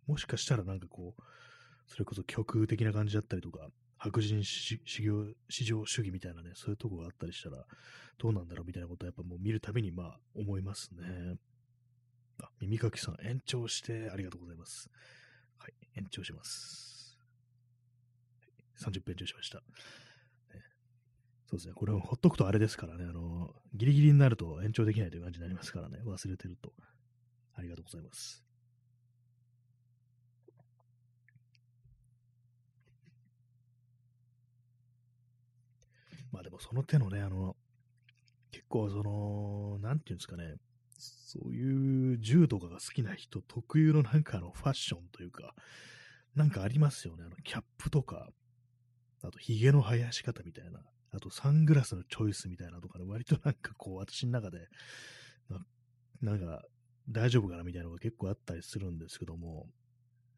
[0.07, 1.23] もしかしたらなんかこう、
[1.87, 7.65] それこそ極右的な感じだったりとか、白人至上主義みたいなね、そういうとこがあったりしたら、
[8.19, 11.37] どうなんだろうみたいなことはやっぱもう見るたびにまあ思いますね。
[12.43, 14.91] あ、耳かきさん、延長してありがとうございます。
[15.59, 17.17] はい、延長します。
[18.77, 19.63] 30分延長しました。
[21.53, 26.73] そうですね、これをほっとくとあれですからね、あの、ギリギリになると延長できないという感じになりますからね、忘れてると。
[27.55, 28.43] ありがとうございます。
[36.31, 37.55] まあでもその手のね、あの、
[38.51, 40.55] 結構その、なんていうんですかね、
[41.03, 45.55] そういう銃とかが好きな人特有のなんかあのファッションというか、
[46.35, 47.25] なんかありますよね。
[47.27, 48.29] あのキャップとか、
[49.23, 50.81] あと髭の生やし方みたいな、
[51.13, 54.69] あとサングラスのチョイスみたいなとかね、割となんかこう私の中で、
[56.21, 56.63] なんか
[57.09, 59.67] 大丈夫かなみたいなのが結構あったりするんですけども、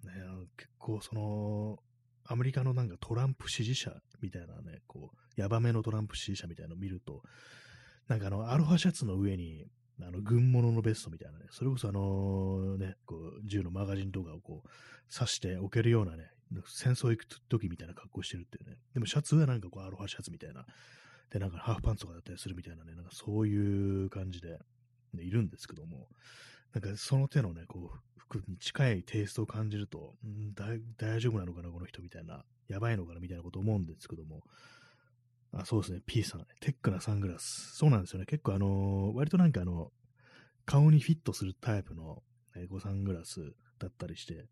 [0.03, 1.79] ね、あの結構その、
[2.27, 7.23] アメリカのなんかトランプ支持者みたいなね、こう、ヤバめのトランプ支持者みたいなのを見ると、
[8.09, 9.67] なんかあの、アロハシャツの上に、
[10.01, 14.69] あの、軍物のベストみたいなね、それこそあのね、こう、銃のマガジンとかをこう、
[15.15, 16.31] 刺しておけるようなね、
[16.67, 18.77] 戦争行く時みたいな格好してるっていうね。
[18.93, 20.67] でもシャツはなんかこう、アロハシャツみたいな。
[21.31, 24.59] で、なんかハーフパンツとかだったりするみたいなね、なんかそういう感じで、
[25.15, 26.09] ね、いるんですけども、
[26.73, 34.43] なんかその手のね、こう、服に近いテイストを感じると、ん大丈夫なのかな、この人みたいな、やばいのかなみたいなこと思うんですけども、
[35.57, 36.01] あ、そうですね。
[36.05, 36.47] P さん。
[36.61, 37.77] テックなサングラス。
[37.77, 38.27] そうなんですよね。
[38.27, 39.93] 結構あのー、割となんかあの、
[40.67, 42.23] 顔にフィットするタイプの、
[42.57, 44.47] ね、サングラスだったりして、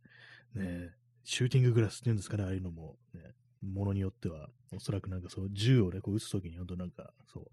[0.55, 0.91] ね、
[1.25, 3.21] シューティンググラスっていうんですかね、ああいうのも、ね、
[3.63, 7.45] ものによっては、おそらくなんかそう、銃をね、こう撃つときに、本当なんか、そう、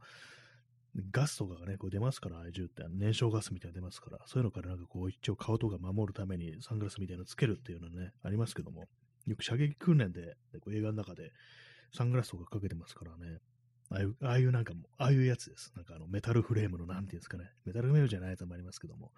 [1.11, 8.87] ガスとかがね、こう出ますから、ああいう銃って燃焼ガスみたいなの出ますから、そういうのからなんかこう、一応顔とか守るためにサングラスみたいなのつけるっていうのはね、ありますけども、
[9.27, 11.31] よく射撃訓練で、こう映画の中で、
[11.93, 13.39] サングラスとかかけてますからね。
[13.91, 15.73] ああいう、ああいうなんかも、ああいうやつです。
[15.75, 17.51] なんかあの、メタルフレームの、なんていうんですかね。
[17.65, 19.11] メタルフレームじゃないやつもありますけども。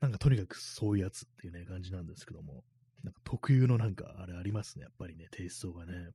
[0.00, 2.64] なんかとにかくそういうやつっていうね、感じなんですけども。
[3.04, 4.84] なんか特有のなんか、あれありますね。
[4.84, 6.10] やっぱりね、テイストがね。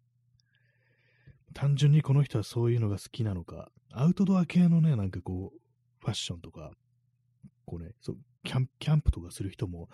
[1.54, 5.60] 単純にこの人はそういうのが好きなのか、アウトドア系のね、なんかこう、
[6.00, 6.72] ファッションとか、
[7.66, 9.90] こうね、そうキャンキャンプとかする人も、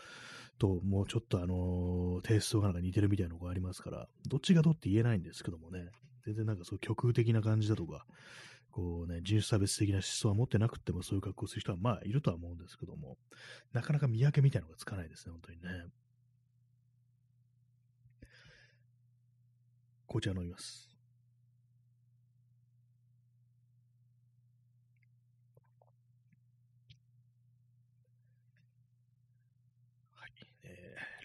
[0.59, 5.89] と、もうちょっとあのー、テイストがなんか似てるみたいなのがありますから、どっちがどうって言えないんですけどもね、
[6.23, 8.05] 全然なんかそう極右的な感じだとか、
[8.69, 13.17] こうね、人種差別的な思想は持ってなくてもそういう格好する人はまあいるとは思うんですけども、
[13.73, 15.85] なかなか見分けみたいなのがつかないですね、本当にね。
[20.07, 20.90] 紅茶飲みます。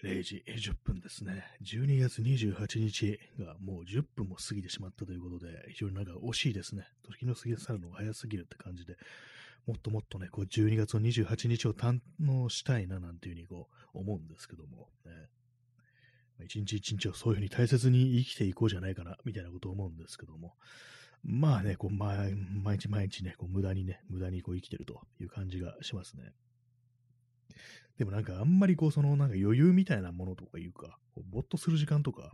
[0.07, 1.43] 0時10分ですね。
[1.61, 6.87] 12月28日がもう10分も過ぎてしまったということで、非常になんか惜しいですね。
[7.03, 8.95] 時の過ぎ去るのが早すぎるって感じで、
[9.65, 15.11] もっともっとね、こう12月の28日を堪能したいななんていうふうにこう思うんですけども、ね。
[16.45, 20.55] 一日一日をそういうふうに大切に生きていこうじゃないかな、みたいなことを思うんですけども。
[21.23, 22.33] まあね、こう毎
[22.77, 26.31] 日毎日ね、こう無駄にね、無駄にこう生きてるという感じがしますね。
[27.97, 32.31] でもなんかあんまりこう、そのなんか余裕みたいなものとかいうか、こうぼっとする時間とか、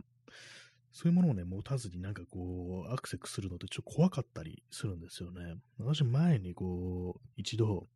[0.92, 5.56] そういうものをね、持たずになんかこう、アクセスするのってちょっと怖かったりするんですよね。
[5.78, 7.88] 私前にこう、一度、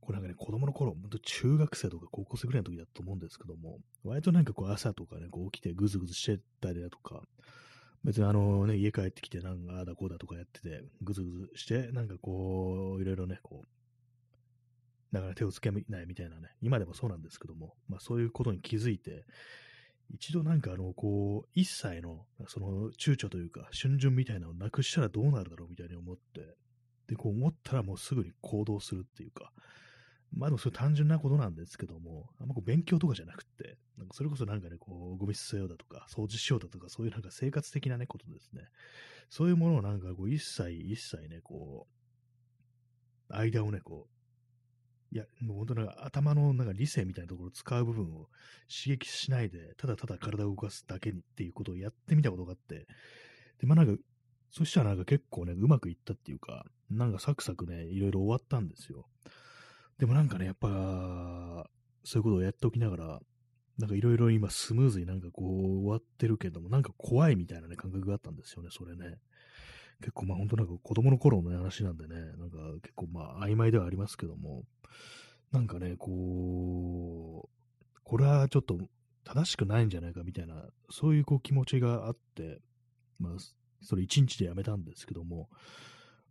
[0.00, 7.22] これなんかね、子供の頃、本当中学生とか高校生ぐらいの時だと思うんですけども、割となんかこう朝とかね、こう起きてぐずぐずしてたりだとか、
[8.04, 13.68] 別にあのね、家帰ってきてなんかああだこうだとかやってて、ぐずぐずして、なんかこう、いろいろね、こう、
[15.14, 19.24] だから手をつけないみたいなね、今でもそうなんですけども、まあそういうことに気づいて、
[20.10, 26.56] 一度なんかあの、こう、一切の、その躊躇というか、春巡みたいなのをなくしたらどうなるだろうみたいに思って、
[27.06, 29.52] で、こう思ったらもうすぐに行動するっていうか、
[30.32, 38.62] まあでもそれ単純なことなんですけども、あんまこう勉強とかじゃなくて、なんかそれこそなんかね、こう、ゴミ捨てようだとか、掃除しようだとか、そういうなんか生活的なね、ことですね。
[39.30, 41.86] そういうものをなんかこう、一切、一切ね、こ
[43.30, 44.13] う、間をね、こう、
[45.14, 48.26] いや、もう本当なんか頭のなんか理性みたいなところを使う部分を
[48.68, 52.88] 刺激しないで、ただただ体を動かすだけにっていうことをやってみたことがあって、
[53.60, 54.02] で、まあなんか、
[54.50, 59.06] そしたらなんか結構ね、うまくいったっていうか、なんかサクサクね、いろいろ終わったんですよ。
[59.98, 61.70] でもなんかね、やっぱ、
[62.02, 63.20] そういうことをやっておきながら、
[63.78, 69.18] なんかいろいろ今スムーズになんかこう終わってるけども、なんか怖いみたいなね、感覚があったんですよね、それね。
[70.04, 74.64] 結構まあ本当なんか子供の頃の話なんでね、なんか結構まあ曖昧ではありますけども、
[75.50, 78.76] なんかね、こう、これはちょっと
[79.24, 80.56] 正しくないんじゃないかみたいな、
[80.90, 82.60] そういうこう気持ちがあって、
[83.18, 83.32] まあ、
[83.80, 85.48] それ一日でやめたんですけども、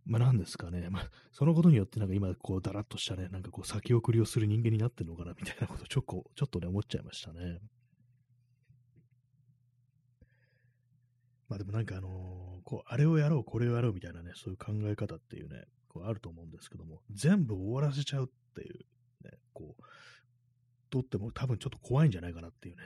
[0.06, 7.58] まあ何ですかね、まあ、そのことによってなんか今こうだらっとしたね、なんかこう先送りをする人間になってるのかなみたいなことちょっと、ちょっとね思っちゃいましたね。
[11.48, 18.78] まあでもなんかあのー、こう、あれをやろう、これをやろうみたいなね、そういう考え方っていうね、こうあると思うんですけども、全部終わらせちゃうっていう、
[19.24, 19.82] ね、こう、
[20.90, 22.82] とっても多分ちょっと怖いんじゃないかなっていうね、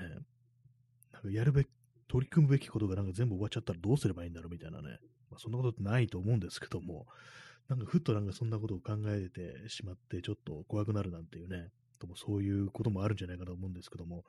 [1.12, 1.69] なんかやるべき、
[2.09, 4.99] 取り組むべきことがなんか全部終わっちゃったらどうすればいいんだろうみたいなね、
[5.31, 7.07] まあ、そんなことってないと思うんですけども、
[7.69, 14.25] なんかふっとなんかそんなことを考えてしまって、ちょっと怖くなるなんていうね、ともそういうこともあるんじゃないかと思うんですけども、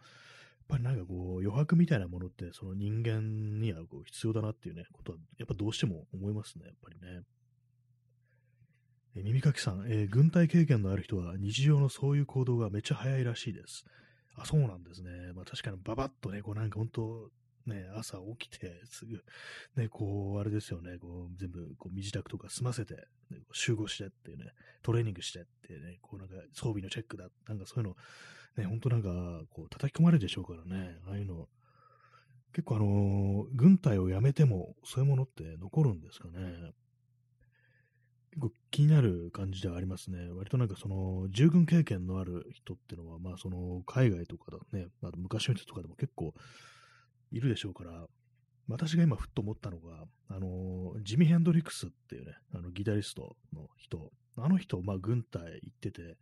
[0.69, 7.23] ぱりなんかこう余白みたいなものってその人間にはこう必要だなっていうね、ことはやっぱどうしても思いますね、やっぱりね。
[9.15, 13.83] え耳かきさん、えー、軍隊経験のある人は日常のそういう行動がめっちゃ早いらしいです。
[14.35, 15.09] あ、そうなんですね。
[15.35, 17.29] まあ確かにババッとね、こうなんか本当
[17.69, 19.23] ね、朝起きてすぐ、
[19.75, 22.95] ね、こう、あれですよね、こう、全部、こう、身支度とか済ませて、
[23.29, 24.45] ね、集合してっていうね、
[24.81, 27.95] トレーニングしてってね、こう、なんか、装備のチェックだ、なんかそういうの、
[28.57, 29.09] ね、ほんとなんか、
[29.49, 31.47] こう、叩き込まれるでしょうからね、ああいうの、
[32.53, 36.73] 結構あのー、軍隊を辞めても、そういうものって残るんですかね。
[38.31, 40.29] 結構気になる感じではありますね。
[40.31, 46.33] 割となんかその、従軍経験のある人っていうのは、まあその、海外とかだね、あと昔の人とかでも結構、
[47.31, 48.05] いるでしょうから、
[48.67, 56.17] 私が今ふっと思ったのが、あのジミ・ヘンドリックスっていうね、あのギタリストの人、あの人、まあ、軍隊行ってて、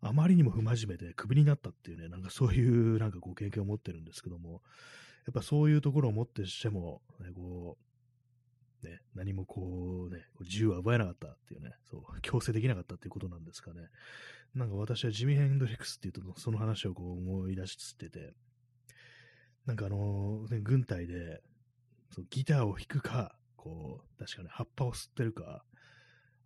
[0.00, 4.60] あまりにも不真面目でクビになったっていうね、なんかそういうなんかこう経験を持ってるんですけども、
[5.26, 7.78] やっぱそういうところをもってしても、ね、こ
[8.82, 13.88] う、ね、何もこうね、自由は奪えなかったっていうね、そう、 強制できなかったっていうことなんですかね。
[14.54, 18.34] なんか私はジミ・ヘンドリックスっていうと、その話をこう思い出しつつてて、
[19.66, 21.42] なんかあのー、軍隊で、
[22.10, 25.64] そうギターを弾くか、こう、確かね、葉っぱを吸ってるか、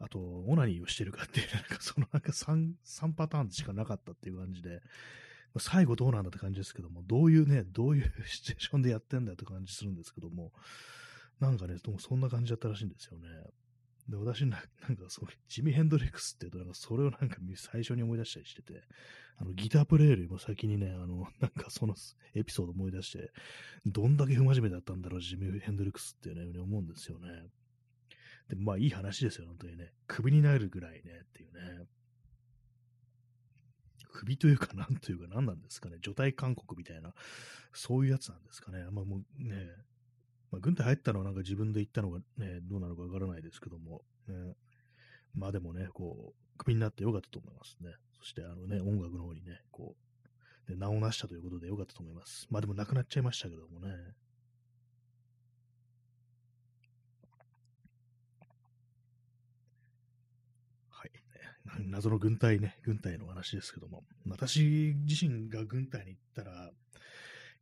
[0.00, 4.82] あと、オナニーをしてるかっていう、 なんかそのなんか3、3パターンしかなかったっていう感じで、
[5.58, 10.52] 最後どうなんだって感じですけども、どういうね、どういうシチュエーションでやってんだって感じするんですけども、
[11.40, 13.28] なんかね、もそんな感じだったらしいんですよね。
[14.08, 18.82] で、私な、 なんかそう、ジミ・ヘンドリックスって言うと、なんかそれをなんか 最初に思い出したりしてて、
[19.36, 21.94] あの、ギタープレイよりも先にね、あの、 なんかその
[22.34, 23.32] エピソード思い出して、
[23.86, 27.48] どんだけ不真面目だったんだろう、ジミ・ヘンドリックスっていうね、思うんですよね。
[28.48, 29.92] で、まあいい話ですよ、本当にね。
[30.06, 31.86] 首になるぐらいね、っていうね。
[34.10, 35.98] 首というか、なんというか、何なんですかね。
[36.00, 37.14] 除隊勧告みたいな、
[37.72, 38.84] そういうやつなんですかね。
[38.90, 39.68] まあもうね、
[40.50, 44.54] まあ、軍隊入ったのはなんか自分で言ったのがね、どうなのかわからないですけども、ね、
[45.34, 47.92] まあでもね、こう、クビになってよかったと思いますね。
[48.18, 52.46] そしてあのね、音楽の方にね、こう、名を成したということでよかったと思います。
[52.50, 53.94] まあでも亡くなっちゃいましたけどもね。
[60.90, 61.10] はい。
[61.88, 66.72] 謎の軍隊ね、軍隊の話ですけども、私自身が軍隊に行ったら、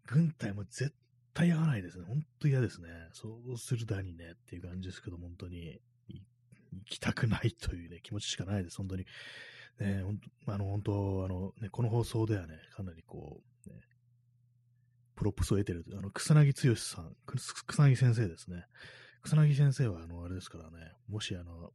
[0.06, 0.94] 軍隊も絶
[1.36, 2.04] 対合わないですね。
[2.08, 2.88] 本当嫌ですね。
[3.12, 6.22] そうするだにねっていう感じですけど、本当に行
[6.86, 8.78] きたくないというね、気持ちしかないです。
[8.78, 9.04] 本当に。
[9.78, 13.76] ね、本当あの、本当あの、ね、この放送ではね、かなりこう、ね、
[15.14, 17.14] プロップスを得てる、あの、草彅剛さん、
[17.66, 18.64] 草彅先生ですね。
[19.22, 21.70] 草彅先生は、あの、あれですからね、もしあの、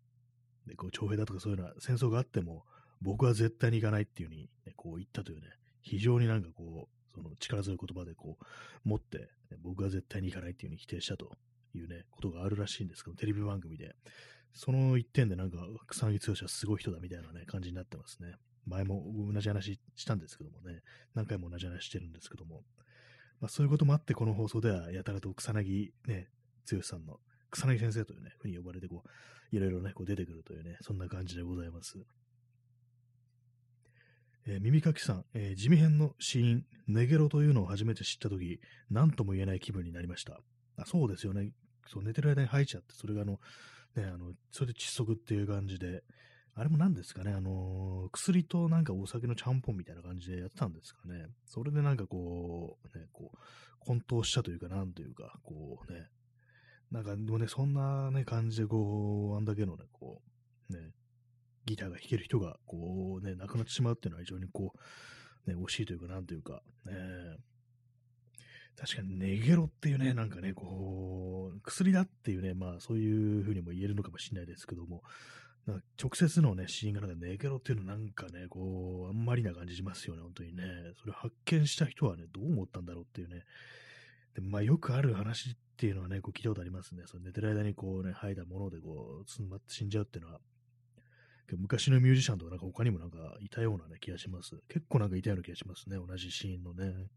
[0.65, 2.65] ね、こう、徴兵だとかそういうのは戦争があっても、
[3.01, 5.47] 僕は絶対に行かないっていうふうに、ね、こう言ったというね、
[5.81, 11.37] 非常になんかこう、その力強い言葉でこう、持って、ね、僕は絶対に行かないっていうふうに否定したと
[11.73, 13.95] いうね、ことがあるらしいんですけど、テレビ番組で。
[14.53, 18.35] その一点でなんか、草薙剛はすごい人だみたいなね、感じになってますね。
[18.65, 20.81] 前も同じ話したんですけどもね、
[21.15, 22.63] 何回も同じ話してるんですけども、
[23.39, 26.29] まあそういうこともあって、この放送ではやたらと草薙ね、
[26.71, 31.97] 剛さんの草薙先生というね、ふうに呼ばれてこう、いろいろね、こう出てくるというね、そんな感じでございます。
[34.47, 40.39] えー、耳かきさん、えー、地味編の死因、ネゲロというのを初めて知ったとき、何とも言えない気分になりました。
[40.77, 41.51] あそうですよね。
[41.87, 43.39] そう寝てる間に吐いちゃって、それがあの、
[43.95, 46.03] ね、あの、それで窒息っていう感じで、
[46.55, 51.27] あれも何ですかね、あのー、薬となんかお酒のちゃんぽんみたいな感じでやってたんですかね。
[51.45, 53.37] それでなんかこう、ね、こう、
[53.79, 56.07] 混沌したというか、なんというか、こうね、
[56.91, 60.21] なんか、でもね、そんなね、感じで、こう、あんだけのね、こ
[60.69, 60.91] う、ね、
[61.65, 64.73] ギターが弾ける人が、こう、ね、亡くなってしまうっていうのは非常にこ
[65.45, 66.93] う、ね、惜しいというか、なんというか、ね、
[68.77, 75.03] 確かにネゲロっていうね、なんかね、こう、薬だっていうね、まあそういうふうにも言えるのかもしれないですけども、
[75.67, 80.63] なんか直接のね、死因がなんかネゲロっていうのなんかね、こう、あんまりな感じしますよね、本当にね。
[80.99, 83.43] それ発見した人はね、どう思ったんだろうっていうね。
[84.33, 87.03] でまあよくある話っていうのはね、こう聞いたことありますね。
[87.05, 90.39] その寝てる間にこうね、吐いたものでこう、詰まって死んじゃうっていうのは、
[91.57, 94.55] 昔のミュージシャンとかなんか他にもなんかいたようなね、気がします。
[94.67, 95.97] 結構なんかいたような気がしますね。
[95.97, 97.07] 同じシーンのね。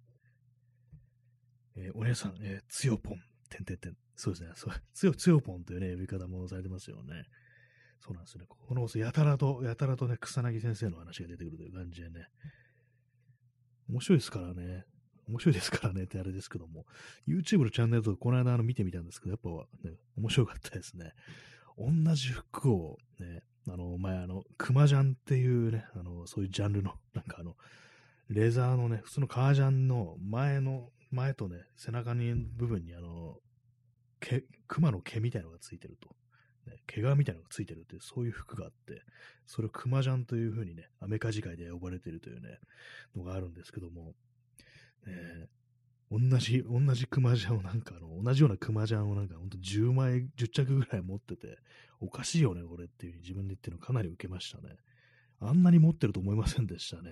[1.76, 3.18] えー、お姉さん、えー、つよぽん、
[3.50, 3.96] てんてんてん。
[4.16, 4.50] そうですね。
[4.54, 7.24] そうつよ、つよぽんというね、呼び方もされてますよね。
[8.00, 8.44] そうなんですね。
[8.48, 12.26] この、やたらと、やたらとね、草薙先生の話が出てくるという感じでね。
[13.88, 14.84] 面白いですからね。
[15.26, 16.84] 面白いですからねってあれですけども、
[17.26, 19.40] YouTube のチャンネルとかこの間あの見てみたんですけど、やっ
[19.82, 21.12] ぱね、面白かったですね。
[21.78, 27.56] 同じ服をね、あの、前あの、クマジャンっていうね、あの、そういうジャンルの、 なんかあの、
[28.28, 33.40] レザーのね、普通の革ジャンの前の、前とね、背中に部分にあの、
[34.20, 36.14] 毛、熊の毛みたいのがついてると。
[36.66, 39.02] ね、毛皮みたいなのがついてるっていう、そういう服があって、
[39.46, 42.58] それをクマジャンというふうにね、アメカジ界で呼ばれてるというね、
[43.14, 44.14] のがあるんですけども、
[45.06, 45.48] ね、
[46.10, 51.58] 同じ、同じクマジャンをなんかあの、同じようなクマジャンをなんかほんと10枚、10着ぐらい持ってて、
[52.04, 54.76] おかしいよね、これっていう自分で言ってるのかなり受けましたね。
[55.40, 57.10] あんなに持ってると思いませんでしたね。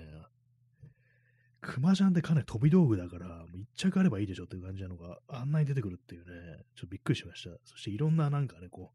[1.61, 7.51] クマジャンってかなり飛び道具だから、一着あればいいでしょっていう感じなのが、あんなに出てくるっていうね、ちょっとびっくりしました。
[7.65, 8.93] そしていろんななんかね、こ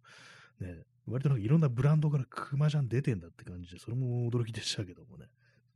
[0.59, 5.27] う、ね、割となんかいろんなブランドからクマジャン出てんだって感じで、それも驚きでしたけどもね。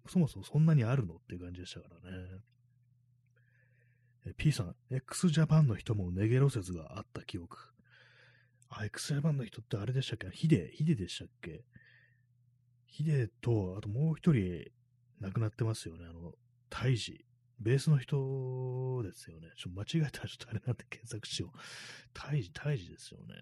[0.08, 2.28] そもそもそんなにあるのっていう感じでしたからね。
[4.38, 7.58] P さん、x ジャパンの人もネゲロ説があった記憶。
[8.72, 10.30] あ、x ジャパンの人ってあれでしたっけ？
[10.36, 11.66] ヒデ、ヒデでしたっけ？
[12.88, 14.72] ヒデと、あともう一人
[15.20, 16.06] 亡くなってますよね。
[16.10, 16.34] あの、
[16.70, 17.26] タイジ。
[17.60, 19.50] ベースの人ですよね。
[19.56, 21.58] ちょっと間違えたらちょっとあれなんて検索しよう。
[22.12, 23.36] タイジ、タイジですよね。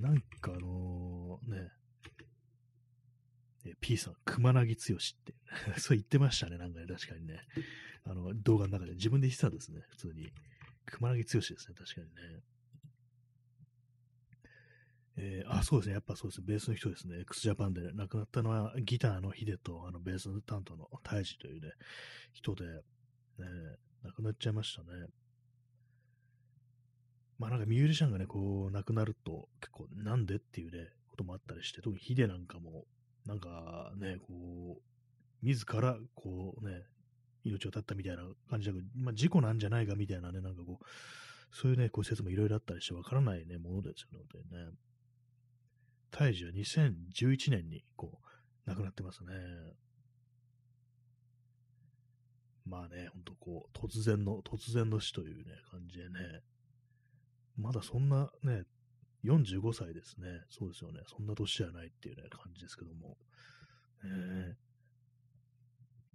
[0.00, 1.68] なんかあのー、ね、
[3.66, 5.34] え P さん、熊なぎ剛って、
[5.78, 7.40] そう言ってましたね、なんかね、確かにね。
[8.04, 10.32] あの、動画の中で自分で言ってたんですね、普通に。
[10.86, 12.40] 熊なぎ剛ですね、確かにね。
[15.16, 15.94] えー、あ、そうですね。
[15.94, 16.42] やっぱそうです。
[16.42, 17.20] ベースの人ですね。
[17.20, 21.70] x ジャパンで亡くなったのはギターのヒデとあのベース担当のタイジというね、
[22.32, 22.72] 人で、ね、
[24.04, 25.06] 亡くなっちゃいましたね。
[27.38, 32.84] まあなんかミュージシャンがね、こう亡くなると結構なんでっていうね、こともあったりして、特にヒデなんかも、
[33.26, 34.82] なんかね、こう、
[35.42, 36.84] 自らこうね、
[37.44, 40.86] 命を絶ったみたいな感じだけど、まあ事故なんじゃないかみたいなね、なんかこう、
[41.50, 44.70] そういうね、こう説もいろいろあったりしてわからないね、ものですよね、本当にね。
[46.12, 48.20] 胎児は2011年にこ
[48.66, 49.32] う、亡くなってますね。
[52.64, 56.42] まあね、ほんとこう、突然の、突然の死というね、感じでね、
[57.56, 58.62] まだそんなね、
[59.24, 60.28] 45歳ですね。
[60.50, 61.00] そうですよね。
[61.06, 63.16] そんな年じゃないっていうね、感じですけども。
[64.04, 64.54] えー、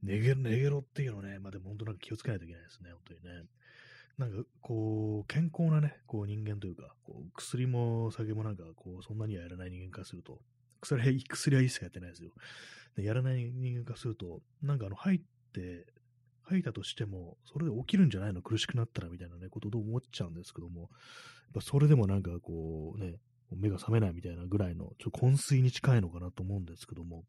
[0.04, 3.44] ネゲロ、ネゲロっていうのね、まあでも本当なんか気をつけないといけないですね、本当にね。
[4.18, 10.40] なんか、こう、健康なね、こう人間というか、こう薬も酒もなんか、こう、そんなにはやらない人間化すると、
[10.82, 12.32] 薬は一切やってないですよ。
[12.96, 15.22] でやらない人間化すると、なんかあの、入っ
[15.54, 15.86] て、
[16.44, 18.42] 吐いたとしても、それで起きるんじゃないの？
[18.42, 20.90] 苦しくなったらみたいなね、ことを思っちゃうんですけども、やっ
[21.56, 23.16] ぱそれでもなんかこうね、
[23.56, 27.26] 目が覚めないみたいなぐらいの、ちょっと昏睡に近いのかなと思うんですけども、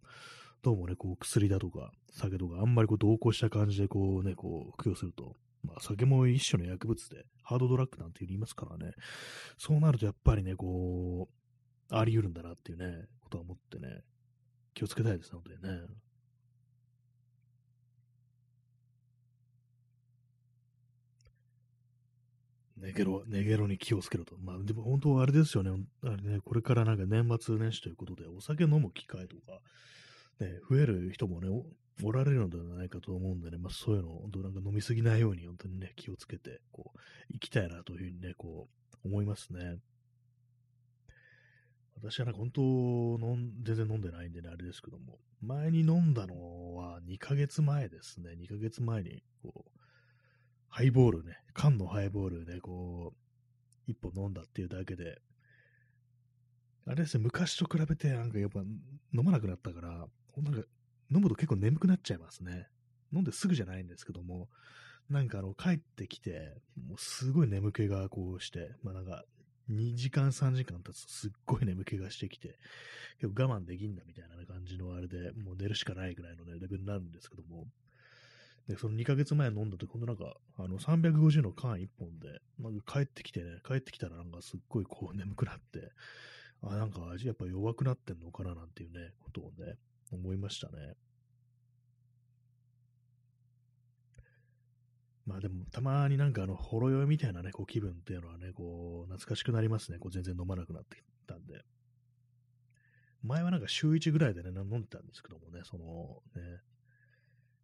[0.63, 8.93] どうもね、こう薬だとか酒とかあんまりこう同行した感じでこうね、こう服用すると、まあ、酒も一種の薬物で、ハードドラッグなんて言いますからね、
[9.57, 14.03] そうなるとやっぱりね、こう、あり得るんだなっていうね、ことは思ってね、
[14.75, 15.87] 気をつけたいですね、本当にね。
[22.81, 24.37] ネゲロ、ネゲロに気をつけろと。
[24.39, 25.71] まあ、でも本当あれですよね。
[26.05, 29.61] あれね、これからなんか年末年始ということで、お酒飲む機会とか、
[30.41, 31.49] ね、増える人もね、
[32.03, 36.99] おられるのではないかと思うんでね、まあそういうのを、本当なんか飲みすぎないように、本当にね、気をつけて、こう、
[37.33, 38.69] 行きたいなというふうにね、こ
[39.05, 39.79] う、思いますね。
[42.01, 48.31] 私はなんか本当飲ん、全然飲んでないんでね、あれですけども、前に飲んだのは2ヶ月前ですね。
[48.39, 49.81] 2ヶ月前に、こう、
[50.69, 55.21] ハイボールね、缶のハイボールで、こう、一本飲んだっていうだけで、
[56.87, 60.63] あれですね、昔と比べて、なんかやっぱ飲まなくなったから、なんか
[61.11, 62.69] 飲むと結構眠くなっちゃいますね。
[63.13, 64.49] 飲んですぐじゃないんですけども、
[65.09, 66.55] なんかあの、帰ってきて、
[66.87, 69.25] もうすごい眠気がこうして、まあなんか、
[69.71, 72.59] 2時間、3時間経つとすっごい眠気がしてきて、
[73.21, 77.67] 結構我慢できんだみたいな感じのあれで、もう寝るしかないぐらいの、ね、レベルになるんですけども、
[78.69, 85.91] で、その2ヶ月前飲んだ時、ほんとなんか、あの、350の缶1本で、なんか帰ってきてね、帰ってきたらなんかすっごいこう眠くなって、
[86.63, 89.77] あ、なんか味やっぱ弱くなってんのかななんていうね、ことをね、
[90.17, 90.95] 思いましたね。
[95.27, 99.99] まあでも、たまになんかあの、ほろ酔いみたいなね、こう気分っていうのはね、こう、懐かしくなりますね。
[99.99, 101.61] こう全然飲まなくなってきたんで。
[103.23, 105.85] 前はなんか週1ぐらいでね、飲んでたんですけどもね、その、
[106.41, 106.61] ね、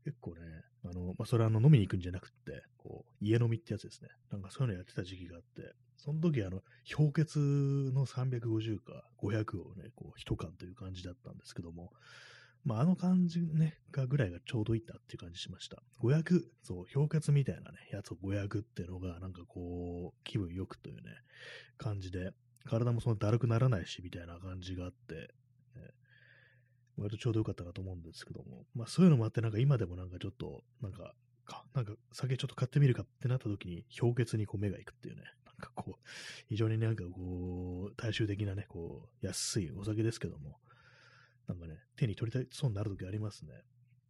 [0.05, 0.41] 結構ね、
[0.85, 4.11] あの、まあ、それはあの飲みに行くんじゃなくって、こう、家飲みってやつですね。
[4.31, 6.61] なんかそういうのやってた時期があって、その時あの、
[6.95, 7.39] 氷結
[7.95, 11.91] の350か500をね、こう、一缶という感じだったんですけども、
[12.65, 15.83] まあ、あの感じね、がぐらいがちょうどいったっていう感じしました。
[16.03, 21.03] 500、そう、氷結みたいなね、やつを500っていうのが、なんかこう、気分よくというね、
[21.77, 22.31] 感じで、
[22.65, 25.35] 体もそんなだるくならないし、みたいな感じがあって、
[26.97, 36.09] 割とちょうどよかったなと思うんですけども、まあそういうのもあって、なんか今でもなんかちょっと、なんか、かなんか酒ちょっと買ってみるかってなった時に、氷結にこう目が行くっていうね、なんかこう、
[36.49, 40.59] 非常になんかこう、大衆的なね、こう、安いお酒ですけども、
[41.49, 43.53] なんかね、手に取りたいそうになる時ありますね。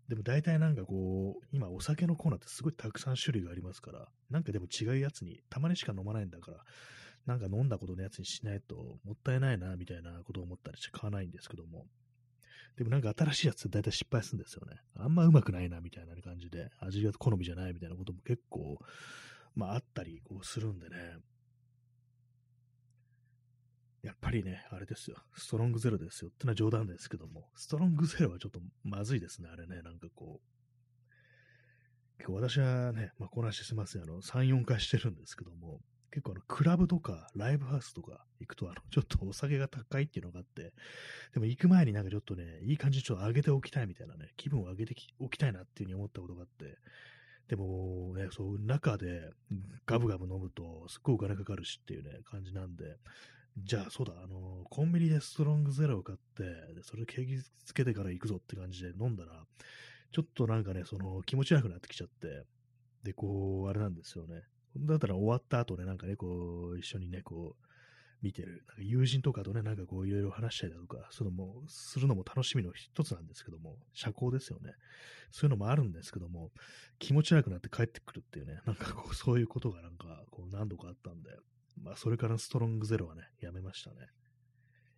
[0.08, 6.64] でも大体なんかこう、今お酒のコーナーってすごいたくさん種類がありますから、なんかでも違うやつに、たまにしか飲まないんだから、
[7.26, 11.86] なんか飲んだことのやつにしないともったいないな、みたいなことを思ったりして買わないんですけども、
[12.76, 14.76] でもなんか新しいやつ大体失敗するんですよね。
[14.96, 18.78] あんまうまくないなみたいな感じで、味が好みじゃないみたいなことも結構、
[19.54, 20.96] まああったりこうするんでね。
[24.04, 25.16] やっぱりね、あれですよ。
[25.34, 26.30] ストロングゼロですよ。
[26.30, 29.80] ってのは冗談ですけども、ストロングゼロはちょっとまずいですね、あれね。
[29.82, 32.18] なんかこう。
[32.18, 34.02] 結構私はね、まあ、こなしすみません。
[34.02, 35.80] あの、3、4回してるんですけども、
[36.10, 40.74] 結構あの、クラブとかライブハウスとか行くと、あの、ちょっとお酒が高いっていうのがあって、
[41.32, 46.78] でも行く前になんかちょっとね、いい感じでちょっと上げておきたいみたいなね、気分を上げておきたいなっていうふうに思ったことがあって、
[47.48, 49.28] でもね、そう、中で
[49.86, 52.96] ガブガブ飲むと、すっごいお金かかるしっていうね、感じなんで、
[53.56, 56.44] じゃあそうだ、あの、コンビニでストロングゼロを買って、
[56.82, 59.44] それ景気つけてから行くぞって感じで飲んだら、
[60.12, 62.44] ちょっとなんかね、その気持ち悪くなってきちゃって、
[63.04, 64.42] で、こう、あれなんですよね。
[64.76, 67.66] だったら終わった後ね、なんかね、こう、一緒にね、こう、
[68.22, 74.72] 見てる、なんか友人とかとね、なんかこう、いろいろ話したりだとか、そういうのも、するのも楽しみの一つなんですけども、社交ですよね。
[75.30, 76.50] そういうのもあるんですけども、
[76.98, 81.30] 気持ち悪くなって帰ってくるっていうね、なんかこう、そういうことがなんか、こう、何度かあったんで、
[81.82, 83.96] まあ、それからストロングゼロはね、やめましたね。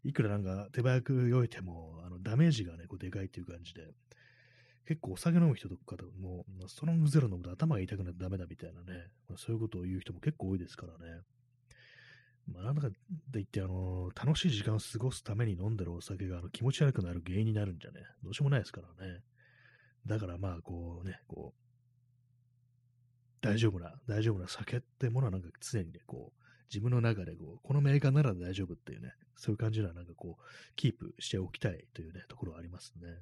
[0.05, 3.93] いくらなんか手早く酔いても、あの、ダメージがね、こう、でかいっていう感じで、
[4.87, 11.23] 結構お酒飲む人とかも、ストロングゼロ飲むと頭が痛くなってダメだみたいなね、まあ、そういうことを言う人も結構多いですからね。
[12.47, 12.95] まあ、なんだかで
[13.35, 19.23] 言って、あのー、楽しい時間を過ごすために飲んでるお酒があの気持ち悪くなる原因になるんじゃね、どうしようもないですからね。
[20.07, 21.61] だからまあ、こうね、こう、
[23.41, 30.43] 大丈夫な、大丈夫な酒ってものはなんか常にね、こう、自分の中でこう、このメーカーなら大丈夫っていうね、そういう感じのはなんかこう、
[30.75, 33.09] キープしておきたいというね、ところはありますね。
[33.09, 33.19] はい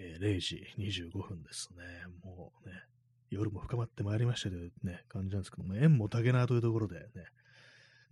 [0.00, 1.84] えー、0時25分ですね。
[2.22, 2.74] もうね、
[3.30, 7.04] 夜も深まってまいりましたというね、感じなんですけども、縁も竹縄というところでね、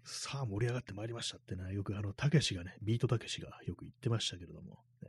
[0.05, 5.09] さあ盛り上がってまいりましたってね、よくあの、たけしがね、ビートたけしがよく言ってましたけれども、ね、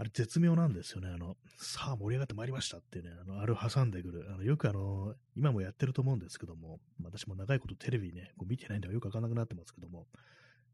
[0.00, 1.10] あれ絶妙なんですよね。
[1.14, 4.26] あの、さあ盛り上がってまいりましたってね、あの、あれを挟んでくる。
[4.32, 10.06] あの、よくあの、今もやってると思うんですけども、私も長いことテレビね、こう見てないんでよくわかんなくなってますけども、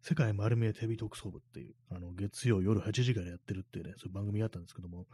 [0.00, 5.08] 世界丸見えテレビ特捜部っていう、あの、月曜夜8時からやってるっていうね、そういう番組があったんですけども、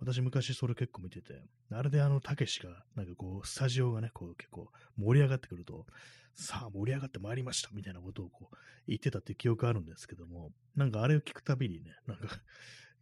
[0.00, 5.86] 私昔それ結構見てて、あれであの、たけしが、なんかこう、スタジオがね、こう結構盛り上がってくると、
[6.34, 8.56] さあ盛り上がってまいりましたみたいなことをこう
[8.88, 12.26] 言ってたって記憶あるんですけども、なんかあれを聞くたびにね、なんか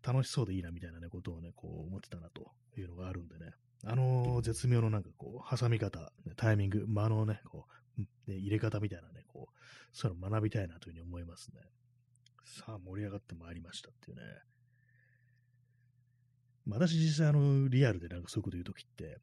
[0.03, 3.53] 楽しそうでいいなみたいなね、ことをね、こう思ってたなというのがあるんでね、
[3.85, 7.67] あの、絶妙のなんかこう、挟み方、タイミング、間のね、こ
[7.99, 9.59] う、ね、入れ方みたいなね、こう、
[9.93, 11.61] そういうの学びたいなというふうに思いますね。
[12.45, 14.23] さあ、盛り上がってまいりましたっていうね。
[16.67, 19.19] 私実際あの、リアルでなんかそういうこと言うときって、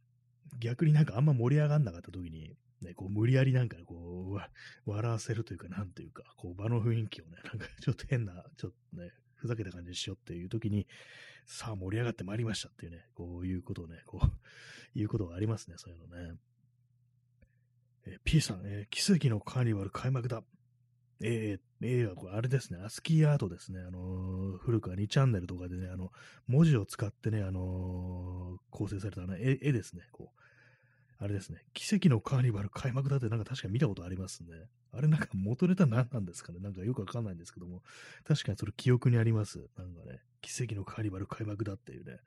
[0.60, 4.40] 逆になんかあんま盛り上がんなかったときに、ね、こう無理やりなんかこ
[4.86, 10.88] う、笑わせるというか、なんというか、こう場の雰囲気をね、なんかちょっと変な、ちょっとね、ふざけた感じにしようっていうときに、
[11.46, 14.28] さあ盛り上がってまいりましたっていうね、こういうことをね、こう、
[15.00, 16.38] いうことがありますね、そういうのね。
[18.06, 20.44] えー、P さん、えー、奇跡のカーニバル開幕だ。
[21.20, 26.12] えー、映画、これあれですね、アスキーアートですね、あのー、古くは2チャンネルとかでね、あの、
[26.46, 30.42] 文字を使ってね、あのー、構成された、ね、絵絵ですね、こう、
[31.20, 34.50] あれですね、奇跡のカーニバル開幕だってなんか確か見たことありますね。
[34.94, 37.82] あれなんか元ネタ何なんですかねなんかよくわかんないんですけども、
[38.24, 39.60] 確かにそれ記憶にあります。
[39.78, 42.18] なんかね、奇跡のカーニバル開幕だっていうね。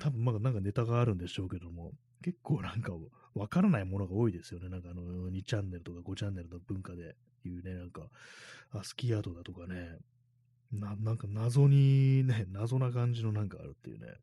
[0.00, 1.92] 多分まあなんかネタがあるんでしょうけども、
[2.22, 2.92] 結構なんか
[3.34, 4.68] わからないものが多いですよね。
[4.68, 8.02] なんかあの2チャンネルとか5チャンネルの文化でいうね、なんか
[8.72, 9.96] アスキーアートだとかね、
[10.72, 14.14] ななんか謎にね、謎な感じのなんかあるっていうね。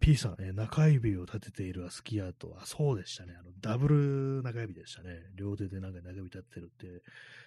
[0.00, 2.56] P さん、え中指を立てているアスキーアート。
[2.60, 3.34] あ、そうでしたね。
[3.38, 5.30] あの、ダブル中指でしたね。
[5.34, 7.02] 両手でなんか中指立ててるって、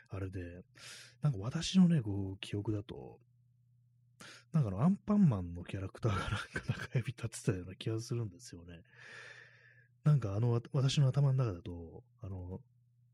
[0.10, 0.64] あれで、
[1.22, 3.20] なんか私のね、こう、記憶だと、
[4.54, 6.38] なんかあの、アンパンマンのキャラクターがなんか
[6.72, 8.84] 中指立てたような気がするんですよね。
[10.04, 12.62] なんかあの、私の頭の中だと、あの、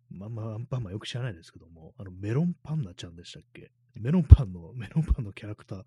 [0.09, 3.71] まあまあ、アンパンマンよく知らないですけども、あの、メロンパンナちゃんでしたっけ？
[3.95, 5.85] メロンパンの、メロンパンのキャラクター、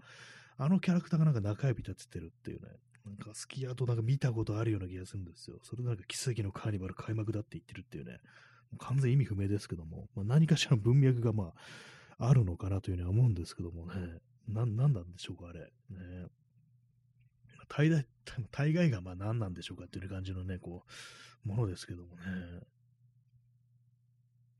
[0.56, 2.68] あのキャラクターがなんか中指立ててるっていうね、
[3.04, 5.58] なんかスキーアートなんか見たことあるような気がするんですよ。
[5.62, 8.12] それなんか奇跡のカーニバル開幕だって言ってるっていうね、
[8.70, 11.52] もう完全意味不明ですけども、まあ、何かしらの文脈がま
[12.18, 15.60] あ、あるのかなというふうには思うんですけどもね、な、なんなんでしょうか、あれ。
[15.60, 16.28] ね、
[17.68, 18.06] 大概、
[18.50, 20.84] 大概がまあ何なんでしょうかっていう感じのね、こ
[21.44, 22.22] う、ものですけどもね。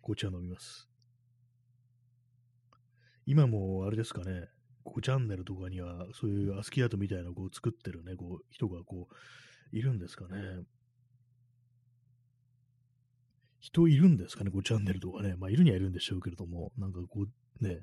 [0.03, 0.87] 紅茶飲みます。
[3.25, 4.49] 今もあれですかね、
[4.85, 10.65] 5チャンネルとかには、そういうアスキーアートみたいなこう作ってるね、こう、人がこう、いるんですかね。
[13.61, 15.37] 人いるんですかね、5チャンネルとかね。
[15.39, 17.27] まあ、いるにはいるんでしょうけれども、なんかこ
[17.61, 17.81] う、ね、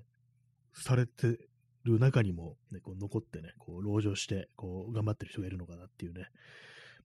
[0.73, 1.39] されて
[1.83, 6.27] る中にも、ね、こう残ってね、こう、籠城して、こう、頑張ってる人がいるのかなっていうね。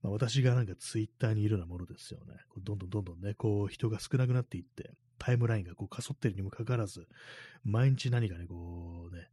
[0.03, 2.35] まあ、私がなんかツイッターにいるようなものですよね。
[2.49, 7.07] こうどんどんどんどんね、こう、人が少なくなっていって、タイムラインがこう、かそってるにもかかわらず、
[7.63, 9.27] 毎日何かね、こうね、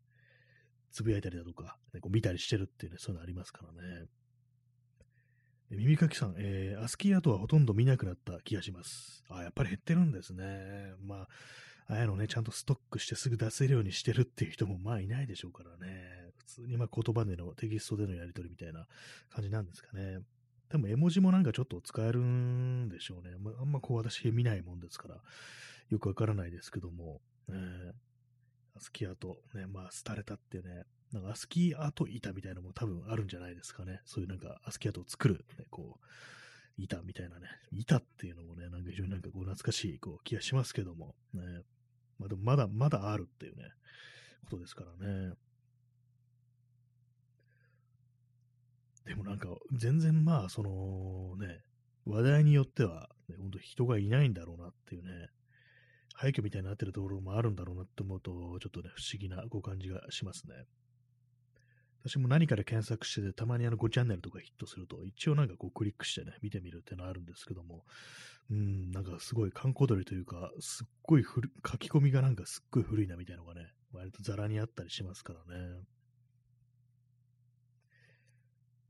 [0.95, 4.07] つぶやいたりだとか、ね、こう見たりしてるっていうね、そういうのありますからね。
[5.71, 9.25] 耳かきさん、えー、アスキーアートはほとんど見なくなった気がします。
[9.29, 10.93] あ、やっぱり減ってるんですね。
[11.03, 11.29] まあ、
[11.89, 16.31] ああいうのね、ちゃんとストックしてすぐ出せるようにしてるっていう人もまあいないでしょうからね。
[16.37, 18.87] 普通にまあ言葉でのテキストでのやり取りみたいな
[19.31, 20.19] 感じなんですかね。
[20.71, 23.35] でも絵文字もなんかちょっと使えるんでしょうね。
[23.41, 25.17] まあ、あんまこう私見ないもんですから、
[25.91, 27.93] よくわからないですけども、えー、
[28.77, 34.01] アスキーアート、ね、まあ、廃れたっていうね、なんかアスキーアート板みたいなのも多分あるんじゃないですかね。
[34.05, 36.05] そういうなんかアスキーアートを作る、ね、こう、
[36.77, 41.43] 板みたいなね、板っていうのもね、なんか非常になんかこう懐かしいこう気がしますけども、ね、
[42.19, 43.65] まあでもまだまだあるっていうね、
[44.45, 45.35] ことですからね。
[49.07, 51.61] でもなんか全然まあそのね、
[52.07, 55.29] 話題によっては、ね、本当人がいないんだろうなっていうね、
[56.15, 60.55] 廃墟みたいになってるところもあるんだろうなって思うと、ちょっとね、不思議なご感じがしますね。
[62.05, 67.85] 私も何かで検索してて、たまにあの5チャンネルとかヒットすると、一応なんかこうクリックしてね、見てみるっていうのはあるんですけども、
[68.51, 75.83] うん、なんかすごい観光鳥というか、すっごい古書き込みがなんかすっごい古いなみたいなのがね、割とザラにあったりしますからね。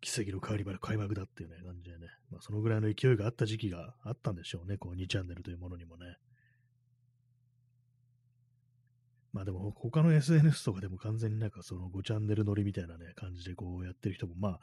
[0.00, 6.16] 奇跡のカーニバル開幕だっていうね、感じでね、まあそのぐらいの勢いがあった時期があったんでしょうね、こう2チャンネルというものにもね。
[9.34, 14.60] まあでも他の SNS とかでも完全になんかその5チャンネル乗りみたいなね、感じでこうやってる人もまあ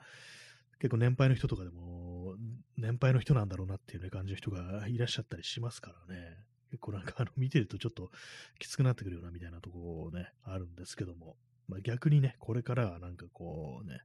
[0.80, 2.36] 結構年配の人とかでも
[2.78, 6.38] 年配の人なんだろうなっていうね感じの人がいらっしゃったりしますからね。
[6.72, 8.12] 結構なんかあの見てるとちょっと
[8.58, 11.36] きつくなってくるようなみたいなとこね、あるんですけども。
[11.68, 14.00] まあ逆にね、これからはなんかこうね、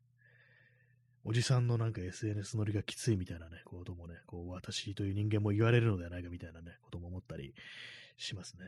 [1.24, 7.54] おじさんのなんか SNS 乗りがきついみたいなね、こともね、こう私という人間も言われるのではないかみたいなね、ことも思ったり
[8.16, 8.64] しますね。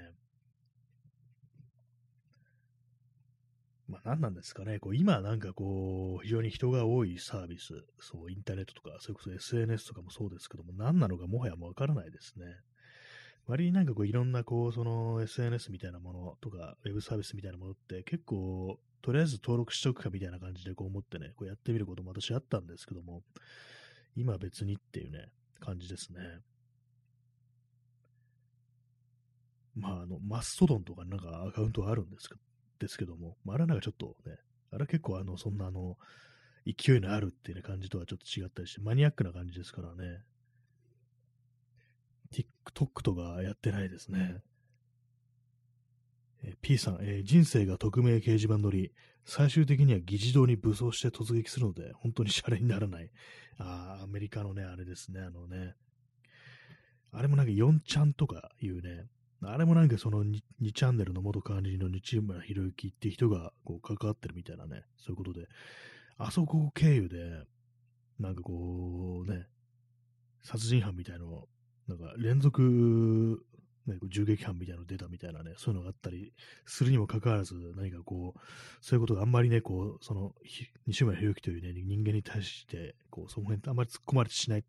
[3.89, 12.45] まあ何なんですかね、こう今なんかこう、非常に人が多いサービス、そう、インターネットとか、それこそ SNS とかもそうですけども、何なのかもはやもわからないですね。
[13.47, 23.22] 割になんかこういろんなこう、その SNS みたいなものとか、ウェブサービスみたいなものって結構、とりあえず登録しておくかみたいな感じでこう思ってね、こうやってみることも私あったんですけども、
[24.16, 25.30] 今別にっていうね、
[25.61, 26.20] 感じですね。
[29.74, 32.41] まあ、あの、マストドンとかなんかアカウントあるんですけど、
[32.79, 34.37] ですけども、まあ、あれなんかちょっとね、
[34.70, 35.97] あれ結構あの、そんなあの、
[36.66, 40.22] 勢いのあるっていう、ね、感じとはちょっと違ったりして、マニアックな感じですからね。
[42.33, 44.43] TikTok とかやってないですね。
[46.45, 48.93] えー、P さん、えー、人生が匿名掲示板乗り、
[49.24, 53.11] 最終的には議事堂に武装して突撃するので、本当にシャレにならない。
[53.59, 55.74] あアメリカのね、あれですね、あのね。
[57.12, 59.07] あれもなんか4ちゃんとかいうね、
[59.43, 60.41] あれもなんかその 2,
[60.72, 65.47] チャンネルの元管理人の日村博之って人がこう関わってるみたいなね、そういうことで、
[66.16, 67.45] あそこ経由で、
[68.18, 69.47] なんかこうね、
[70.43, 71.47] 殺人犯みたいの、
[71.86, 73.45] なんか連続、
[73.86, 76.34] ね、銃撃犯みたいなの出たみたいなね、そういうのがあったり
[76.66, 78.41] するにもかかわらず、何かこう、
[78.80, 80.34] そういうことがあんまりね、こう、その、
[80.86, 84.66] 西村博之というね、人間に対して、こう、その辺あんまり突っ込まれてしない、突っ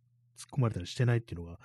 [0.53, 1.59] 込まれたりしてないっていうのが、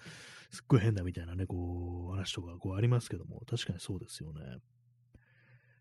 [0.55, 4.41] すっごい変だみたいなね、こう、話とか、こうありますけども、確かにそうですよね。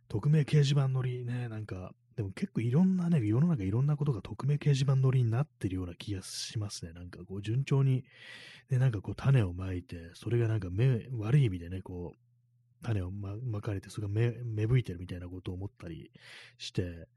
[0.09, 6.93] 匿名掲示板乗りね、なんか、でも結構いろんなね、世の中いろんなことが匿名掲示板乗りになってるような気がしますね。
[6.93, 8.03] なんかこう順調に、
[8.69, 16.11] ね、なんかこう種をまいて、それがなんか目、悪い意味でね、こう、種をままかれて、それが芽吹いてるみたいなことを思ったり
[16.57, 17.07] して、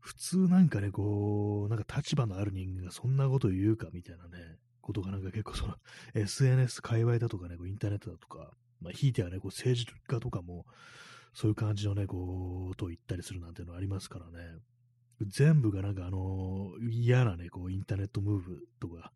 [0.00, 5.74] 普通なんかね、こう、なんか立場のある人間がそんなこと言うかみたいなね、ことがなんか結構その
[6.14, 8.50] SNS 界隈だとかね、こうインターネットだとか、
[8.80, 10.66] まあ、ひいてはね、こう政治家とかも、
[11.34, 14.58] そういう感じのね、こう、と言ったりするなんていうのありますからね。
[15.20, 19.12] 全部がなんかあの、嫌なね、こう、インターネットムーブとか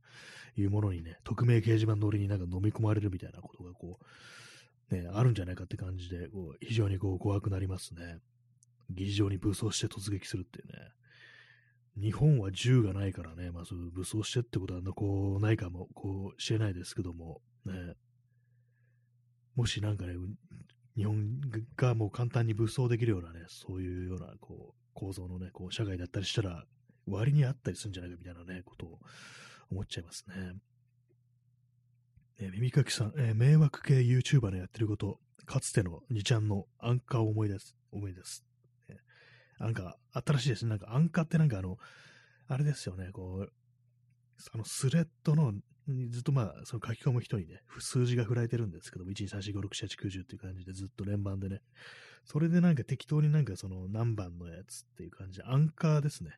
[0.57, 3.99] いうものにね、匿名掲示板乗りになんか飲み込まれるみたいなことがこ
[4.91, 8.19] う、ね、あるんじゃないかって感じで、こう、非常にこう、怖くなりますね。
[8.91, 10.93] 議事場に武装して突撃するっていうね。
[11.97, 17.73] 日本は銃がないからね、まあそういう武装してってことはこうないかもこうしれないですけども、ね、
[19.55, 20.15] もしなんかね、
[20.97, 21.41] 日本
[21.77, 26.65] がもう簡単に武装できるようなね、そういうようなこう構造のね、こう社会だったりしたら、
[27.07, 28.99] 割にあったりするんじゃないかみたいなね、ことを
[29.71, 30.55] 思っちゃいますね。
[32.41, 38.45] え、耳かきさん、え、迷惑系 YouTuber のやってること、かつての2ちゃんのアンカーを思い出す、思い出す。
[39.65, 40.71] なんか、新しいですね。
[40.71, 41.79] なんか、アンカーってなんかあの、
[42.49, 43.53] あれですよね、こう、
[44.53, 45.55] あの、スレッドの
[46.11, 51.61] ずっとまあ、その書き込む人にね、数字が振られてるんですけども、1、2、3、4、5、6、7、8、9、10っていう感じでずっと連番でね、
[52.25, 56.31] それでなんか適当になんかその何番のやつっていう感じで、アンカーですね。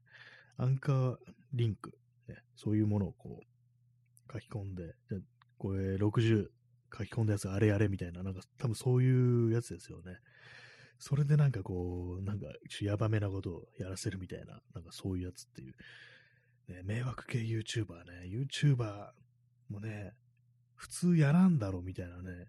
[0.56, 1.16] アンカー
[1.52, 1.92] リンク、
[2.28, 5.18] ね、そういうものをこう、書き込んで、じゃ
[5.58, 6.46] これ60
[6.96, 10.18] 書き込んだやつあれやれみたいな、なんか多分そういうやつですよね。
[10.98, 12.46] それでなんかこう、なんか
[12.80, 15.74] やばめなことをやらせるみたいな、なんかそういうやつっていう。
[16.68, 19.10] ね、迷惑系 YouTuber ね、YouTuber
[19.68, 20.14] もね、
[20.74, 22.48] 普通やらんだろうみたいなね、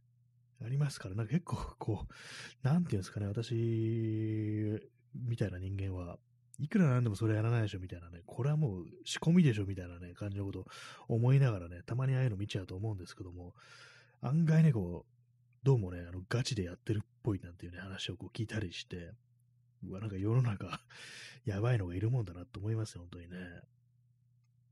[0.64, 4.82] ありますから、なんか結構こう、なんていうんですかね、私、
[5.14, 6.18] みたいな人間は、
[6.60, 10.66] いくらなんでもそれやらないでしょみたいなね、これはもう仕込みでしょみたいなね、感じのことを
[11.08, 13.54] 思いながらね、たまにああいうの見ちゃうと思うんですけども、
[14.22, 15.17] 案外ね、こう、
[15.68, 19.12] どうもね、あの、ガチでやってるっぽいなんていうね、話をこう聞いたりして、
[19.86, 20.80] うわ、なんか世の中
[21.44, 23.38] やばいのがいるもんだなと思いますよ、本当にね。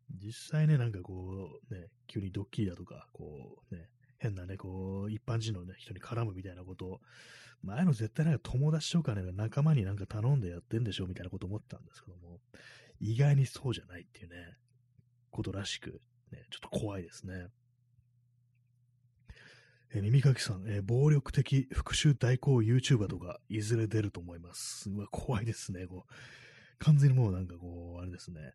[0.09, 3.89] 実際ね、なんかこう、ね、急にドッキリだとか、こう、ね、
[4.19, 7.01] 変なね、こう、一般人の、ね、人に絡むみたいなことを、
[7.61, 12.39] 前の絶対なんか友達とかね、仲間になんか頼んでやってんでしょみたいなこと思ったんですけども、
[13.01, 14.57] 意外にそうじゃないっていうね、
[15.29, 17.49] ことらしく、ね、ちょっと怖いですね。
[19.97, 24.89] え耳かきさん、え暴力的復讐代行 YouTuber とかいずれ出ると思います。
[24.89, 25.87] うわ、怖いですね。
[25.87, 26.13] こう
[26.79, 28.53] 完全にもうなんかこう、あれですね。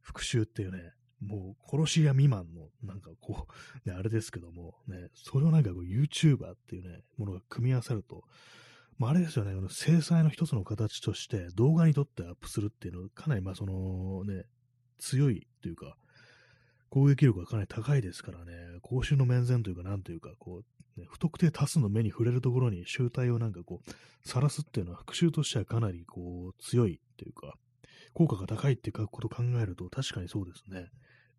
[0.00, 3.48] 復讐っていうね、もう殺し屋未満の、なんかこ
[3.84, 8.22] う、ね、あれですけども、ね、それをなんかこう YouTuber っていうね、ものが組み合わさると、
[8.98, 14.44] まあ、あれですよね、この制裁の一つの形として動画に撮ってアップするっていうのは、かなりまあそのね、
[14.98, 15.96] 強いというか、
[16.90, 20.62] 攻撃力がかなり高いですからね、公衆の面前というか、なんというか、こ
[20.96, 23.90] う、ね、不特定多数の目に触れるところに集体をなんかこう、
[24.28, 27.54] 晒すっていうのは復讐としてはかなりこう、強いというか、
[28.14, 30.86] 効果が高いっていうことを考えると、確かにそうですね。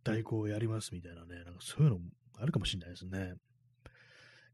[0.04, 2.06] 代行をやりますみたいなね、なんかそういうのも
[2.38, 3.34] あるかもしれないですね。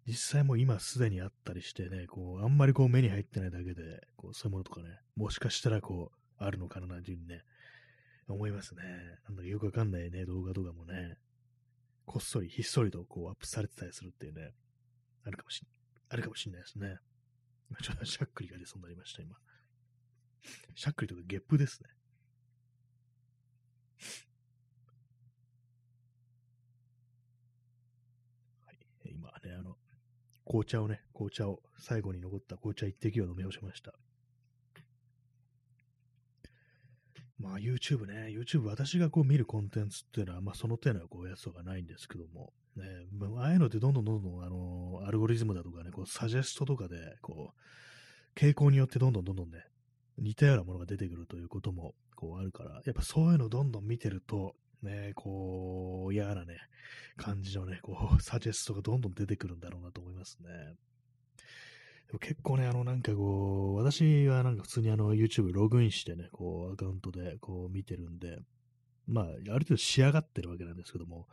[0.08, 7.44] 実際も今すでにあったりしてね、こう、あんまりこう目に入ってないだけで、こう、そういうものとかね、もしかしたらこう、あるのかななんていうふうにね、
[8.34, 8.84] 思いますね。
[9.28, 11.18] なんだかよくわかんないね、動画とかもね、
[12.06, 14.54] こっそり、ひっそりとこうアップされてたりするっていうね、
[15.24, 15.62] あるかもし、
[16.10, 16.98] あるかもしれないですね。
[17.70, 19.36] 今 ちょっとしゃっくりが出そうになりました、今。
[20.76, 21.90] しゃっくりとかゲップですね。
[28.66, 29.78] はい、今ね、あの
[30.46, 33.94] 紅茶をね、紅茶を、最後に残った紅茶一滴を飲み干しました。
[37.46, 42.86] まあ YouTube ね、YouTube 私がこう見るコンテンツっていうのは、まあその手のこうやつとかないんですけども、ね、
[43.38, 49.64] ああいうのってどんどんどんどんあの、アルゴリズムだとかね、こうサジェストとかで、こう、傾向によってどんどんどんどんね、
[50.18, 56.58] 似たようなものが出てくるということも、こうあるから、やっぱそういうのどんどん見てると、ね、こう、嫌なね、
[57.16, 60.50] 感じのね、こう、サジェストがどんどん出てくるんだろうなと思いますね。
[62.08, 68.40] でも結構ね、あの、なんかこう、私はなんか普通にあの、YouTube ログインしてね、こう、アカウントでこう見てるんで、
[69.08, 71.28] まあ、ある程度仕上がってるわけなんですけども、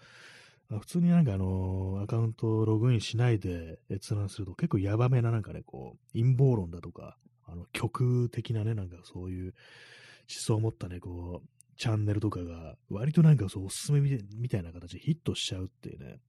[0.69, 9.55] まあ、普通になんかあのアカウントログインしないで閲覧すると結構ヤバめななんかね、こう、陰謀論だとか、あの、極的なね、なんかそういう思
[10.29, 16.21] 想を持ったね、こう、チャンネルとかが、割となんかそう、おすすめみたいな形でヒットしちゃうっていうね、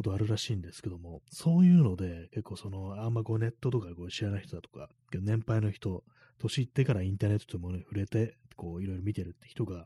[0.00, 6.02] ことあるらしいんですけども、そういうので、結構その、あんまこうネットとかこう知らない人だとか、年配の人、
[6.38, 9.84] 年いってからインターネットともね、触れて、こう、いろいろ見てるって人が、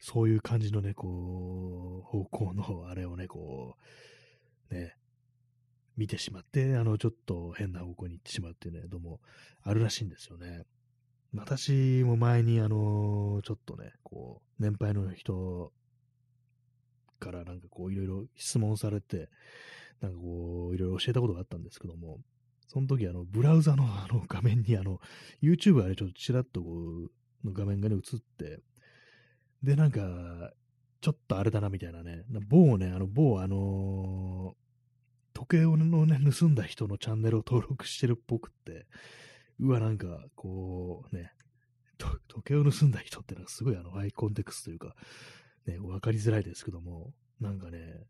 [0.00, 3.76] そういう感じのね、こう、方向のあれをね、こ
[4.70, 4.96] う、ね、
[5.98, 9.20] 見てしまって、あの、ちょっと変な方向に行ってしまうっていうね、どうも
[9.62, 10.62] あるらしいんですよね。
[11.34, 15.70] 私も前に、あの、ちょっとね、こう、年配の人
[17.22, 19.30] からなんかこう、いろいろ質問されて、
[20.00, 22.18] なんかこう、いろいろ教えたことがあったんですけども、
[22.66, 25.00] その時、あの、ブラウザのあの画面に、あの、
[25.40, 26.70] YouTube あれちょっとちらっとこ
[27.44, 28.60] う、の画面がね、映って、
[29.62, 30.52] で、なんか、
[31.00, 38.86] ちょっとあれだな、みたいなね、某ね、あの、某、あのー、時計をね、盗んだ人のチャンネルを登録してるっぽくって、
[39.60, 41.32] うわ、なんか、こう、ね、
[41.98, 44.94] 時計を盗んだ人ってのはすごいあの、ハイコンテクストというか、
[45.66, 48.06] ね、わかりづらいですけども、なんかね、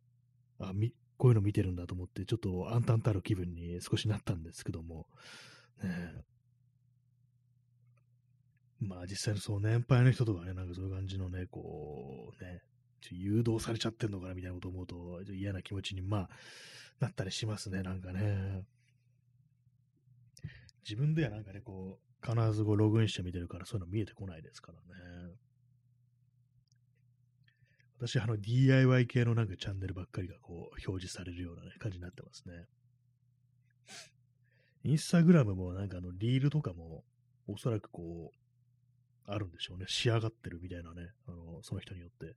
[0.59, 5.07] あ、み、こういうの見てるんだと思って、ちょっと暗淡たる気分に少しなったんですけども、
[5.83, 6.25] ね、
[8.81, 12.61] まあ実際のそう年配の人とかね、なんかそういう感じのね、こう、ね、
[13.11, 16.31] 誘導されちゃってんのかなみたいなこと思うと、嫌な気持ちに、まあ、
[17.01, 18.65] なったりしますね、なんかね。
[20.85, 25.35] 自分ではなんかね、こう、必ずこうログインして見てるから、そういうの見えてこないですからね。
[28.03, 32.65] 私、あの、DIY 系のなんかチャンネルばっかりがこう、表示されるような、ね、感じになってますね。
[34.83, 37.05] インスタグラムもなんかあの、リールとかも、
[37.47, 39.85] おそらくこう、あるんでしょうね。
[39.87, 42.35] 仕上がってるみたいなね、あの、その人によって。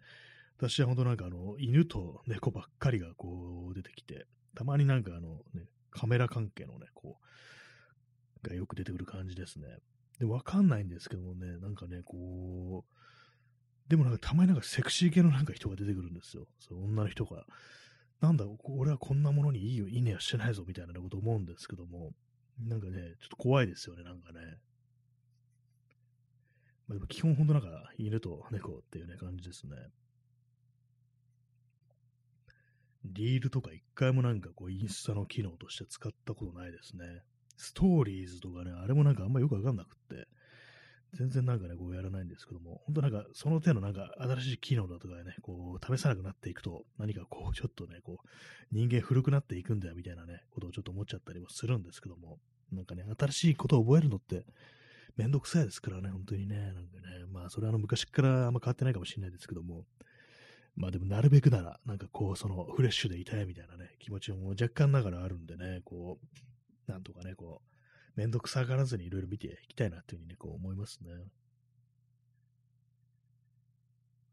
[0.57, 7.17] 私は本当なんかあの、犬と猫ばっかりがこう、出てきて、たまになんかあの、ね、カメラ関係のね、こ
[8.43, 9.65] う、がよく出てくる感じですね。
[10.19, 12.94] で、わかんないんですけどもね、なんかね、こう、
[13.87, 16.47] でもなんかたまになんかセクシー系のなんか人が出てくるんですよ。
[16.59, 17.45] そう女の人が。
[18.21, 22.13] なんだ、俺はこんなものにいいよ、いいねはしてないぞみたいなこと思うんですけども、
[22.59, 24.39] なんかね、ちょっと怖いですよね、なんかね。
[26.87, 29.75] まあ、でも基本ほんとなんか犬と猫っていうね感じですね。
[33.03, 37.05] リールとか一回もなんかこうインスタの機能として使ったことないですね。
[37.57, 40.27] ストーリーズとかね、あれもなんかあんまよくわかんなくって、
[41.15, 48.27] 全然なんかね、こうやらないんですけども、本当なんかその手のなんか新しい機能だとかね、こう試さなくなっていくと、何かこうちょっとね、こう
[48.71, 52.39] 人間古くなっていくんだよみたいなね、ことをちょっと思っちゃったりもするんですけども、
[52.71, 54.45] なんかね、新しいことを覚えるのって
[55.15, 59.85] めんどくさいですからね、本当にね、なんかね、まあそれはあの昔からあんま変わってないかもしれないですけども、
[60.75, 66.19] まあでもなるべくなら、なんかこう、そのフレッシュでいたいみたいなね、気持ちも若干ながらあるんでね、こ
[66.87, 67.74] う、なんとかね、こう、
[68.15, 71.11] めんどくさがらずにいろいろ見ていきたいなっていうふうにね、こう思いますね。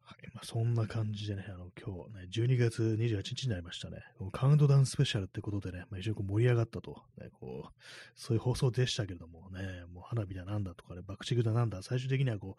[0.04, 0.30] はい。
[0.34, 3.98] まあ、そんな感じでね、あの、今日ね、12月28日になりましたね。
[4.32, 7.72] カウントダウンスペシャルってことでね、まあ、非常にこう盛り上がったと、ね、こう、
[8.14, 12.56] そういう放送でしたけれどもね、もう花火だなんだとかね、爆竹だなんだ、最終的にはこ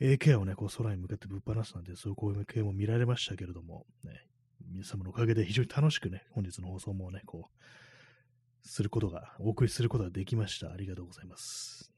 [0.00, 4.26] う、AK をね、こう空に向かってぶっ放すなんて、そういう光景も見られましたけれども、ね、
[4.72, 7.64] 皆様のおかげで非常に楽しくね、本日の放送もね、こう、
[8.62, 10.70] することが、お送りすることができました。
[10.70, 11.92] ありがとうございます。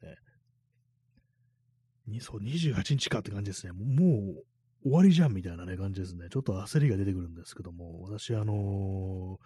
[2.06, 3.72] ね、そう、28日かって感じですね。
[3.72, 4.44] もう
[4.82, 6.26] 終わりじゃんみたいなね、感じですね。
[6.30, 9.38] ちょっと焦りが出てくるんですけども、私、あの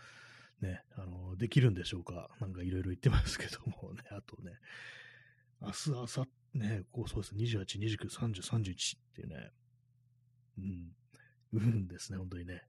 [0.62, 2.30] ー、ね、あのー、できるんでしょうか？
[2.40, 4.52] なんかいろいろ言ってますけどもね、あとね、
[5.60, 6.06] 明日、明後
[6.54, 9.50] 日、ね、こうそうです、28、29、30、31っていうね、
[10.58, 10.92] うん、
[11.52, 12.62] うんですね、本当にね。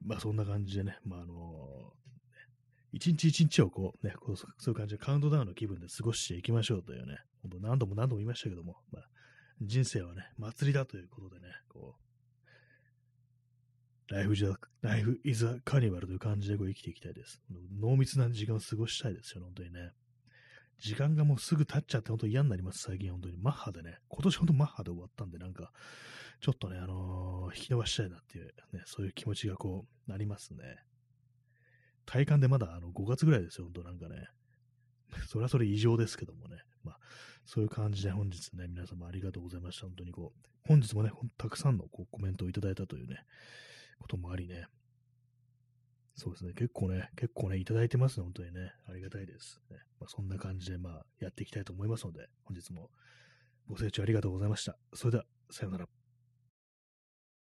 [0.00, 1.92] まあそんな感じでね、まああの
[2.98, 9.08] 一日一日をこうね、こうそういう感じでカウントダウンの気分で過ごしていきましょうというね、本当何度も何度も言いましたけども、まあ、
[9.62, 11.94] 人生はね、祭りだということでね、こ
[14.10, 17.40] う、ライフじゃ、ライフイズアカニバルという感じでこう生きていきたいです。
[17.78, 19.92] 濃密な時間を過ごしたいですよ、本当にね。
[20.80, 23.36] 時間がもうすぐ経っちゃって本当に嫌になります、最近本当に。
[23.36, 25.70] マッハでね、今年本当マッハで終わったんで、なんか、
[26.40, 30.78] ちょっとね、あのー、引き伸ばしたいなっていう、ね、そういう気持ちがこう、なりますね。
[32.08, 34.28] 体感でまだあの5月ぐらいですよ、本当なんかね。
[35.28, 36.56] それはそれ異常ですけどもね。
[36.82, 37.00] まあ、
[37.44, 39.82] そういう感じで本日ね、皆様ありがとうございました。
[39.86, 43.26] 本当にこう、本日もね、たくさんのこうコメントをいただいたというね、
[43.98, 44.68] こともありね。
[46.14, 48.72] そうですね、結構ね、結構ね、いただいてますね、本当にね。
[48.86, 49.60] ありがたいです。
[49.70, 52.90] ねまあ、そんな感じで、まあ、やっていきたいと思いますので、本日も
[53.66, 54.78] ご清聴ありがとうございました。
[54.94, 55.97] それでは、さようなら。